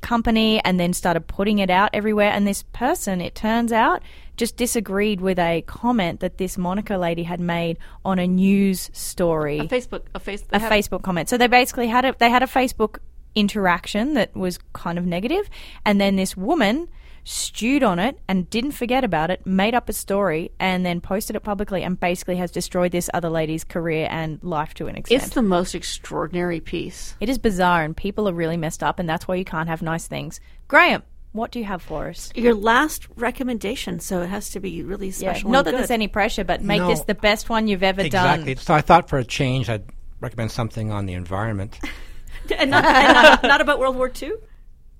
company 0.06 0.62
and 0.64 0.78
then 0.78 0.92
started 0.92 1.26
putting 1.26 1.58
it 1.58 1.68
out 1.68 1.90
everywhere. 1.92 2.30
And 2.30 2.46
this 2.46 2.62
person, 2.72 3.20
it 3.20 3.34
turns 3.34 3.72
out, 3.72 4.02
just 4.36 4.56
disagreed 4.56 5.20
with 5.20 5.38
a 5.38 5.62
comment 5.66 6.20
that 6.20 6.38
this 6.38 6.56
Monica 6.56 6.96
lady 6.96 7.24
had 7.24 7.40
made 7.40 7.76
on 8.04 8.18
a 8.18 8.26
news 8.26 8.88
story, 8.92 9.58
A 9.58 9.64
Facebook, 9.64 10.02
a 10.14 10.20
face, 10.20 10.44
a 10.52 10.60
Facebook 10.60 11.02
comment. 11.02 11.28
So 11.28 11.36
they 11.36 11.48
basically 11.48 11.88
had 11.88 12.04
a 12.04 12.14
they 12.18 12.30
had 12.30 12.42
a 12.42 12.46
Facebook 12.46 12.98
interaction 13.34 14.14
that 14.14 14.34
was 14.34 14.58
kind 14.72 14.98
of 14.98 15.06
negative, 15.06 15.50
and 15.84 16.00
then 16.00 16.16
this 16.16 16.36
woman 16.36 16.88
stewed 17.28 17.82
on 17.82 17.98
it 17.98 18.16
and 18.28 18.48
didn't 18.50 18.70
forget 18.70 19.02
about 19.02 19.30
it, 19.32 19.44
made 19.44 19.74
up 19.74 19.88
a 19.88 19.92
story, 19.92 20.52
and 20.60 20.86
then 20.86 21.00
posted 21.00 21.34
it 21.34 21.40
publicly, 21.40 21.82
and 21.82 21.98
basically 21.98 22.36
has 22.36 22.52
destroyed 22.52 22.92
this 22.92 23.10
other 23.12 23.28
lady's 23.28 23.64
career 23.64 24.06
and 24.10 24.38
life 24.44 24.72
to 24.74 24.86
an 24.86 24.94
extent. 24.94 25.22
It's 25.24 25.34
the 25.34 25.42
most 25.42 25.74
extraordinary 25.74 26.60
piece. 26.60 27.16
It 27.18 27.28
is 27.28 27.36
bizarre, 27.38 27.82
and 27.82 27.96
people 27.96 28.28
are 28.28 28.32
really 28.32 28.56
messed 28.56 28.82
up, 28.82 29.00
and 29.00 29.08
that's 29.08 29.26
why 29.26 29.34
you 29.34 29.44
can't 29.44 29.68
have 29.68 29.82
nice 29.82 30.06
things. 30.06 30.38
Graham, 30.68 31.02
what 31.32 31.50
do 31.50 31.58
you 31.58 31.64
have 31.64 31.82
for 31.82 32.08
us? 32.08 32.30
Your 32.36 32.54
last 32.54 33.08
recommendation, 33.16 33.98
so 33.98 34.22
it 34.22 34.28
has 34.28 34.50
to 34.50 34.60
be 34.60 34.82
really 34.84 35.08
Yeah, 35.08 35.32
special. 35.32 35.50
not 35.50 35.58
and 35.58 35.66
that 35.66 35.70
good. 35.72 35.78
there's 35.80 35.90
any 35.90 36.06
pressure, 36.06 36.44
but 36.44 36.62
make 36.62 36.80
No. 36.80 36.86
this 36.88 37.00
the 37.02 37.14
best 37.14 37.48
one 37.50 37.66
you've 37.66 37.82
ever 37.82 38.02
done. 38.02 38.06
Exactly. 38.06 38.54
done. 38.54 38.62
So 38.64 38.72
I 38.72 38.80
thought 38.82 39.08
for 39.08 39.18
a 39.18 39.24
change, 39.24 39.68
I'd 39.68 39.84
recommend 40.20 40.52
something 40.52 40.92
on 40.92 41.06
the 41.06 41.14
environment. 41.14 41.78
and, 42.56 42.70
not, 42.70 42.84
and 42.84 43.12
not, 43.14 43.42
not 43.42 43.60
about 43.60 43.80
World 43.80 43.96
War 43.96 44.10
II 44.22 44.30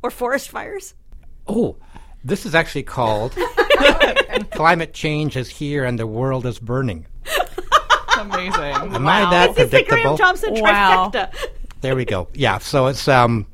or 0.03 0.11
forest 0.11 0.51
fires. 0.51 0.95
oh, 1.47 1.77
this 2.27 2.45
is 2.45 2.55
actually 2.55 2.83
called 2.83 3.37
"Climate 4.53 4.93
Change 4.93 5.37
is 5.37 5.49
Here 5.49 5.85
and 5.85 5.99
the 5.99 6.07
World 6.07 6.45
is 6.47 6.59
Burning." 6.59 7.07
Amazing. 8.19 8.55
Am 8.55 9.07
I 9.07 9.31
that 9.31 9.51
It's 9.59 9.71
the 9.71 9.85
Graham 9.85 10.17
predictable? 10.17 10.63
Wow. 10.63 11.11
trifecta. 11.13 11.33
There 11.81 11.95
we 11.95 12.05
go. 12.05 12.29
Yeah. 12.35 12.59
So 12.59 12.87
it's 12.87 13.07
um, 13.09 13.47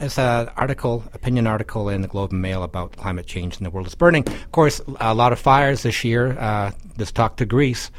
it's 0.00 0.18
an 0.18 0.48
article, 0.56 1.04
opinion 1.12 1.46
article 1.46 1.88
in 1.88 2.02
the 2.02 2.08
Globe 2.08 2.32
and 2.32 2.40
Mail 2.40 2.62
about 2.62 2.96
climate 2.96 3.26
change 3.26 3.56
and 3.56 3.66
the 3.66 3.70
world 3.70 3.86
is 3.86 3.94
burning. 3.94 4.26
Of 4.26 4.52
course, 4.52 4.80
a 5.00 5.14
lot 5.14 5.32
of 5.32 5.38
fires 5.38 5.82
this 5.82 6.04
year. 6.04 6.38
Uh, 6.38 6.72
this 6.96 7.12
talk 7.12 7.36
to 7.36 7.44
Greece, 7.46 7.90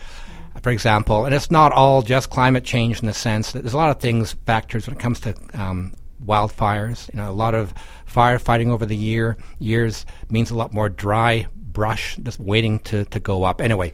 for 0.62 0.72
example, 0.72 1.26
and 1.26 1.36
it's 1.36 1.52
not 1.52 1.72
all 1.72 2.02
just 2.02 2.30
climate 2.30 2.64
change 2.64 3.00
in 3.00 3.08
the 3.08 3.14
sense 3.14 3.52
that 3.52 3.62
there's 3.64 3.74
a 3.74 3.78
lot 3.78 3.90
of 3.92 4.00
things 4.00 4.34
factors 4.46 4.88
when 4.88 4.96
it 4.96 5.00
comes 5.00 5.20
to 5.22 5.36
um, 5.54 5.94
wildfires. 6.24 7.12
You 7.14 7.18
know, 7.22 7.30
a 7.30 7.34
lot 7.34 7.56
of 7.56 7.74
firefighting 8.12 8.70
over 8.70 8.86
the 8.86 8.96
year 8.96 9.38
years 9.60 10.06
means 10.30 10.52
a 10.52 10.56
lot 10.56 10.74
more 10.74 10.90
dry 10.90 11.48
brush 11.56 12.18
just 12.24 12.40
waiting 12.40 12.80
to, 12.80 13.06
to 13.06 13.20
go 13.20 13.44
up. 13.44 13.62
Anyway. 13.62 13.94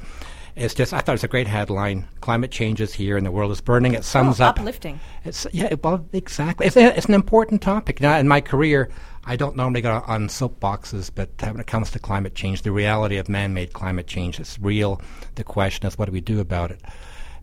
It's 0.54 0.74
just, 0.74 0.94
I 0.94 1.00
thought 1.00 1.14
it 1.14 1.14
was 1.14 1.24
a 1.24 1.30
great 1.30 1.48
headline. 1.48 2.06
Climate 2.20 2.52
change 2.52 2.82
is 2.82 2.94
here 2.94 3.16
and 3.16 3.26
the 3.26 3.32
world 3.32 3.54
is 3.54 3.62
burning. 3.62 3.94
It 3.94 4.04
sums 4.04 4.42
Oh, 4.42 4.48
up. 4.48 4.60
uplifting. 4.60 5.00
It's 5.24 5.48
yeah, 5.54 5.74
well, 5.82 6.06
exactly. 6.12 6.68
It's, 6.68 6.76
a, 6.76 6.96
it's 6.96 7.06
an 7.06 7.14
important 7.14 7.62
topic. 7.62 8.02
Now, 8.02 8.18
in 8.18 8.28
my 8.28 8.42
career, 8.42 8.90
I 9.24 9.38
don't 9.38 9.56
normally 9.56 9.80
go 9.80 10.04
on 10.08 10.28
soapboxes, 10.28 11.10
but 11.16 11.30
when 11.42 11.62
it 11.62 11.68
comes 11.68 11.90
to 11.92 12.00
climate 12.00 12.36
change, 12.36 12.64
the 12.64 12.74
reality 12.74 13.16
of 13.16 13.30
man-made 13.30 13.72
climate 13.72 14.08
change 14.08 14.42
is 14.42 14.60
real. 14.62 15.02
The 15.36 15.46
question 15.46 15.88
is, 15.88 15.98
what 15.98 16.06
do 16.08 16.12
we 16.12 16.22
do 16.22 16.42
about 16.42 16.70
it? 16.72 16.82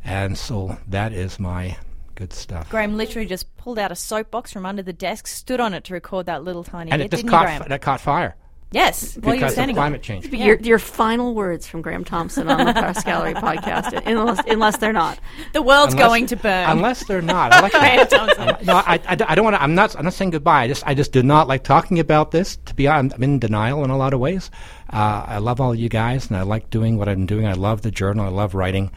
And 0.05 0.37
so 0.37 0.77
that 0.89 1.15
is 1.15 1.41
my 1.41 1.79
good 2.19 2.33
stuff. 2.33 2.69
Graham 2.69 2.97
literally 2.97 3.27
just 3.27 3.57
pulled 3.57 3.79
out 3.79 3.93
a 3.93 3.97
soapbox 3.97 4.53
from 4.53 4.67
under 4.67 4.83
the 4.83 4.93
desk, 4.93 5.27
stood 5.27 5.61
on 5.61 5.73
it 5.73 5.85
to 5.85 5.95
record 5.95 6.27
that 6.27 6.43
little 6.45 6.65
tiny 6.65 6.91
and 6.91 6.99
bit, 7.01 7.07
it 7.07 7.11
just 7.13 7.23
didn't 7.23 7.31
caught 7.31 7.43
you, 7.43 7.47
Graham? 7.47 7.63
f- 7.63 7.69
that 7.69 7.81
caught 7.83 8.01
fire 8.01 8.35
yes, 8.71 9.17
while 9.17 9.35
you 9.35 9.41
were 9.41 9.47
because 9.47 9.53
of 9.53 9.55
standing 9.55 9.77
climate 9.77 10.03
change. 10.03 10.27
Yeah. 10.27 10.45
Your, 10.47 10.57
your 10.57 10.79
final 10.79 11.35
words 11.35 11.67
from 11.67 11.81
Graham 11.83 12.05
Thomson 12.05 12.49
on 12.49 12.67
the 12.67 12.73
Press 12.73 13.03
Gallery 13.05 13.35
podcast, 13.47 14.03
unless, 14.07 14.45
unless 14.47 14.77
they're 14.79 14.93
not. 14.93 15.19
The 15.53 15.63
world's 15.63 15.95
Unless- 15.95 16.09
going 16.09 16.27
to 16.27 16.37
burn. 16.37 16.69
Unless 16.71 17.05
they're 17.07 17.23
not. 17.23 17.53
I 17.53 17.61
like 17.61 17.73
Graham 17.79 17.97
that. 17.97 18.11
Thomson. 18.11 18.67
no, 18.67 18.75
I, 18.77 19.01
I, 19.07 19.17
I 19.29 19.35
don't 19.35 19.45
want 19.45 19.57
to. 19.57 19.63
I'm 19.63 19.75
not. 19.75 19.97
I'm 19.97 20.05
not 20.05 20.13
saying 20.13 20.31
goodbye. 20.31 20.63
I 20.65 20.69
just, 20.69 20.87
I 20.87 20.95
just 20.95 21.13
do 21.13 21.23
not 21.23 21.49
like 21.49 21.65
talking 21.65 21.99
about 21.99 22.31
this. 22.31 22.57
To 22.67 22.75
be 22.75 22.87
honest, 22.89 23.17
I'm 23.17 23.23
in 23.23 23.39
denial 23.39 23.85
in 23.85 23.91
a 23.91 23.97
lot 23.97 24.13
of 24.13 24.21
ways. 24.21 24.51
Uh, 24.93 25.25
I 25.27 25.39
love 25.39 25.61
all 25.61 25.75
you 25.75 25.89
guys, 25.89 26.29
and 26.29 26.37
I 26.37 26.43
like 26.43 26.71
doing 26.71 26.99
what 26.99 27.09
I'm 27.09 27.27
doing. 27.27 27.47
I 27.47 27.53
love 27.53 27.83
the 27.83 27.91
journal. 27.91 28.25
I 28.25 28.29
love 28.29 28.55
writing, 28.55 28.91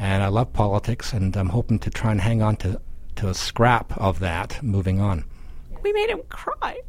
and 0.00 0.22
I 0.22 0.28
love 0.28 0.52
politics. 0.52 1.12
And 1.12 1.36
I'm 1.36 1.50
hoping 1.50 1.78
to 1.80 1.90
try 1.90 2.10
and 2.10 2.20
hang 2.20 2.42
on 2.42 2.56
to 2.56 2.80
to 3.16 3.28
a 3.28 3.34
scrap 3.34 3.96
of 3.98 4.18
that 4.20 4.62
moving 4.62 5.00
on. 5.00 5.24
We 5.82 5.92
made 5.92 6.10
him 6.10 6.22
cry. 6.28 6.80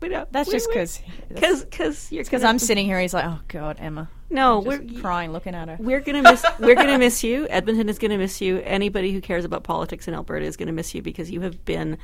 We 0.00 0.08
don't, 0.08 0.32
That's 0.32 0.48
we- 0.48 0.54
just 0.54 0.68
because 0.68 1.00
Cause, 1.36 1.66
cause 1.70 2.12
you're 2.12 2.24
because 2.24 2.42
I'm 2.44 2.58
sitting 2.58 2.86
here. 2.86 2.98
He's 3.00 3.12
like, 3.14 3.24
oh 3.24 3.40
god, 3.48 3.76
Emma. 3.80 4.08
No, 4.30 4.62
Just 4.64 4.82
we're 4.94 5.00
crying 5.00 5.32
looking 5.32 5.54
at 5.54 5.68
her. 5.68 5.76
we're 5.80 6.00
gonna 6.00 6.22
miss 6.22 6.44
we're 6.60 6.74
gonna 6.76 6.98
miss 6.98 7.22
you. 7.24 7.46
Edmonton 7.50 7.88
is 7.88 7.98
gonna 7.98 8.16
miss 8.18 8.40
you. 8.40 8.58
Anybody 8.64 9.12
who 9.12 9.20
cares 9.20 9.44
about 9.44 9.64
politics 9.64 10.06
in 10.08 10.14
Alberta 10.14 10.46
is 10.46 10.56
gonna 10.56 10.72
miss 10.72 10.94
you 10.94 11.02
because 11.02 11.30
you 11.30 11.40
have 11.42 11.64
been 11.64 11.98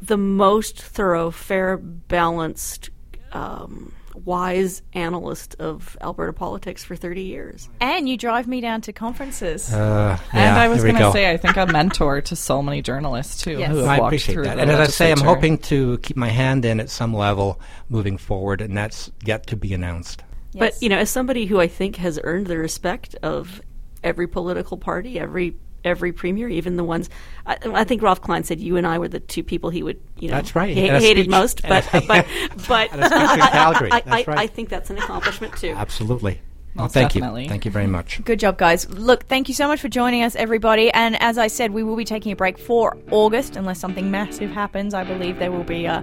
the 0.00 0.16
most 0.16 0.80
thorough, 0.80 1.30
fair, 1.30 1.76
balanced, 1.78 2.90
um, 3.32 3.92
wise 4.24 4.82
analyst 4.92 5.56
of 5.58 5.96
Alberta 6.00 6.32
politics 6.32 6.82
for 6.84 6.96
thirty 6.96 7.22
years. 7.22 7.68
And 7.80 8.08
you 8.08 8.16
drive 8.16 8.46
me 8.46 8.60
down 8.60 8.80
to 8.82 8.92
conferences. 8.92 9.72
Uh, 9.72 10.18
And 10.32 10.56
I 10.56 10.68
was 10.68 10.82
going 10.82 10.96
to 10.96 11.12
say, 11.12 11.30
I 11.30 11.36
think 11.36 11.56
I'm 11.56 11.68
a 11.70 11.72
mentor 11.72 12.20
to 12.22 12.36
so 12.36 12.62
many 12.62 12.82
journalists 12.82 13.42
too, 13.42 13.58
Yes. 13.58 13.70
who 13.70 13.78
have 13.78 13.86
I 13.86 13.98
walked 13.98 14.08
appreciate 14.08 14.34
through 14.34 14.44
that. 14.44 14.58
And 14.58 14.70
as 14.70 14.78
I 14.80 14.90
say, 14.90 15.12
I'm 15.12 15.20
hoping 15.20 15.58
to 15.58 15.98
keep 15.98 16.16
my 16.16 16.28
hand 16.28 16.64
in 16.64 16.80
at 16.80 16.90
some 16.90 17.14
level 17.14 17.60
moving 17.88 18.16
forward, 18.18 18.60
and 18.60 18.76
that's 18.76 19.10
yet 19.24 19.46
to 19.48 19.56
be 19.56 19.72
announced. 19.74 20.22
But 20.54 20.80
you 20.80 20.88
know, 20.88 20.98
as 20.98 21.10
somebody 21.10 21.46
who 21.46 21.60
I 21.60 21.68
think 21.68 21.96
has 21.96 22.18
earned 22.24 22.46
the 22.46 22.56
respect 22.56 23.14
of 23.22 23.60
every 24.02 24.26
political 24.26 24.78
party, 24.78 25.18
every 25.18 25.56
every 25.86 26.12
premier, 26.12 26.48
even 26.48 26.76
the 26.76 26.84
ones 26.84 27.08
I, 27.46 27.56
I 27.66 27.84
think 27.84 28.02
Ralph 28.02 28.20
Klein 28.20 28.44
said 28.44 28.60
you 28.60 28.76
and 28.76 28.86
I 28.86 28.98
were 28.98 29.08
the 29.08 29.20
two 29.20 29.42
people 29.42 29.70
he 29.70 29.82
would 29.82 30.00
you 30.18 30.28
know 30.28 30.34
That's 30.36 30.54
right. 30.54 30.76
ha- 30.76 30.98
hated 30.98 31.22
speech- 31.24 31.30
most. 31.30 31.62
But 31.62 31.86
a- 31.94 32.00
but 32.06 32.26
but 32.68 32.92
At 32.92 33.00
a 33.00 33.06
speech 33.06 33.44
in 33.44 33.52
Calgary. 33.52 33.92
I, 33.92 34.02
I, 34.06 34.24
right. 34.26 34.28
I 34.38 34.46
think 34.46 34.68
that's 34.68 34.90
an 34.90 34.98
accomplishment 34.98 35.56
too. 35.56 35.70
Absolutely. 35.76 36.40
Well, 36.74 36.88
thank 36.88 37.12
definitely. 37.14 37.44
you. 37.44 37.48
Thank 37.48 37.64
you 37.64 37.70
very 37.70 37.86
much. 37.86 38.22
Good 38.22 38.38
job, 38.38 38.58
guys. 38.58 38.86
Look, 38.90 39.24
thank 39.28 39.48
you 39.48 39.54
so 39.54 39.66
much 39.66 39.80
for 39.80 39.88
joining 39.88 40.22
us, 40.22 40.36
everybody. 40.36 40.90
And 40.92 41.16
as 41.22 41.38
I 41.38 41.46
said, 41.46 41.70
we 41.70 41.82
will 41.82 41.96
be 41.96 42.04
taking 42.04 42.32
a 42.32 42.36
break 42.36 42.58
for 42.58 42.98
August 43.10 43.56
unless 43.56 43.80
something 43.80 44.10
massive 44.10 44.50
happens. 44.50 44.92
I 44.92 45.02
believe 45.02 45.38
there 45.38 45.50
will 45.50 45.64
be 45.64 45.86
uh, 45.86 46.02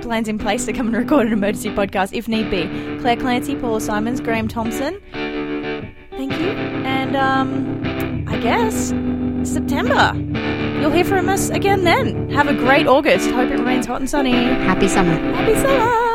plans 0.00 0.26
in 0.26 0.38
place 0.38 0.64
to 0.64 0.72
come 0.72 0.86
and 0.86 0.96
record 0.96 1.26
an 1.26 1.34
emergency 1.34 1.68
podcast 1.68 2.14
if 2.14 2.26
need 2.26 2.50
be. 2.50 2.62
Clare 3.00 3.16
Clancy, 3.16 3.54
Paula 3.54 3.82
Simons, 3.82 4.22
Graham 4.22 4.48
Thomson. 4.48 4.98
Thank 5.12 6.32
you. 6.40 6.48
And 6.48 7.14
um, 7.14 7.82
I 8.38 8.40
guess 8.40 8.90
September. 9.42 10.12
You'll 10.80 10.92
hear 10.92 11.04
from 11.04 11.28
us 11.28 11.50
again 11.50 11.82
then. 11.82 12.30
Have 12.30 12.46
a 12.46 12.54
great 12.54 12.86
August. 12.86 13.28
Hope 13.32 13.50
it 13.50 13.58
remains 13.58 13.84
hot 13.84 13.98
and 14.00 14.08
sunny. 14.08 14.30
Happy 14.30 14.86
summer. 14.86 15.18
Happy 15.34 15.56
summer. 15.56 16.07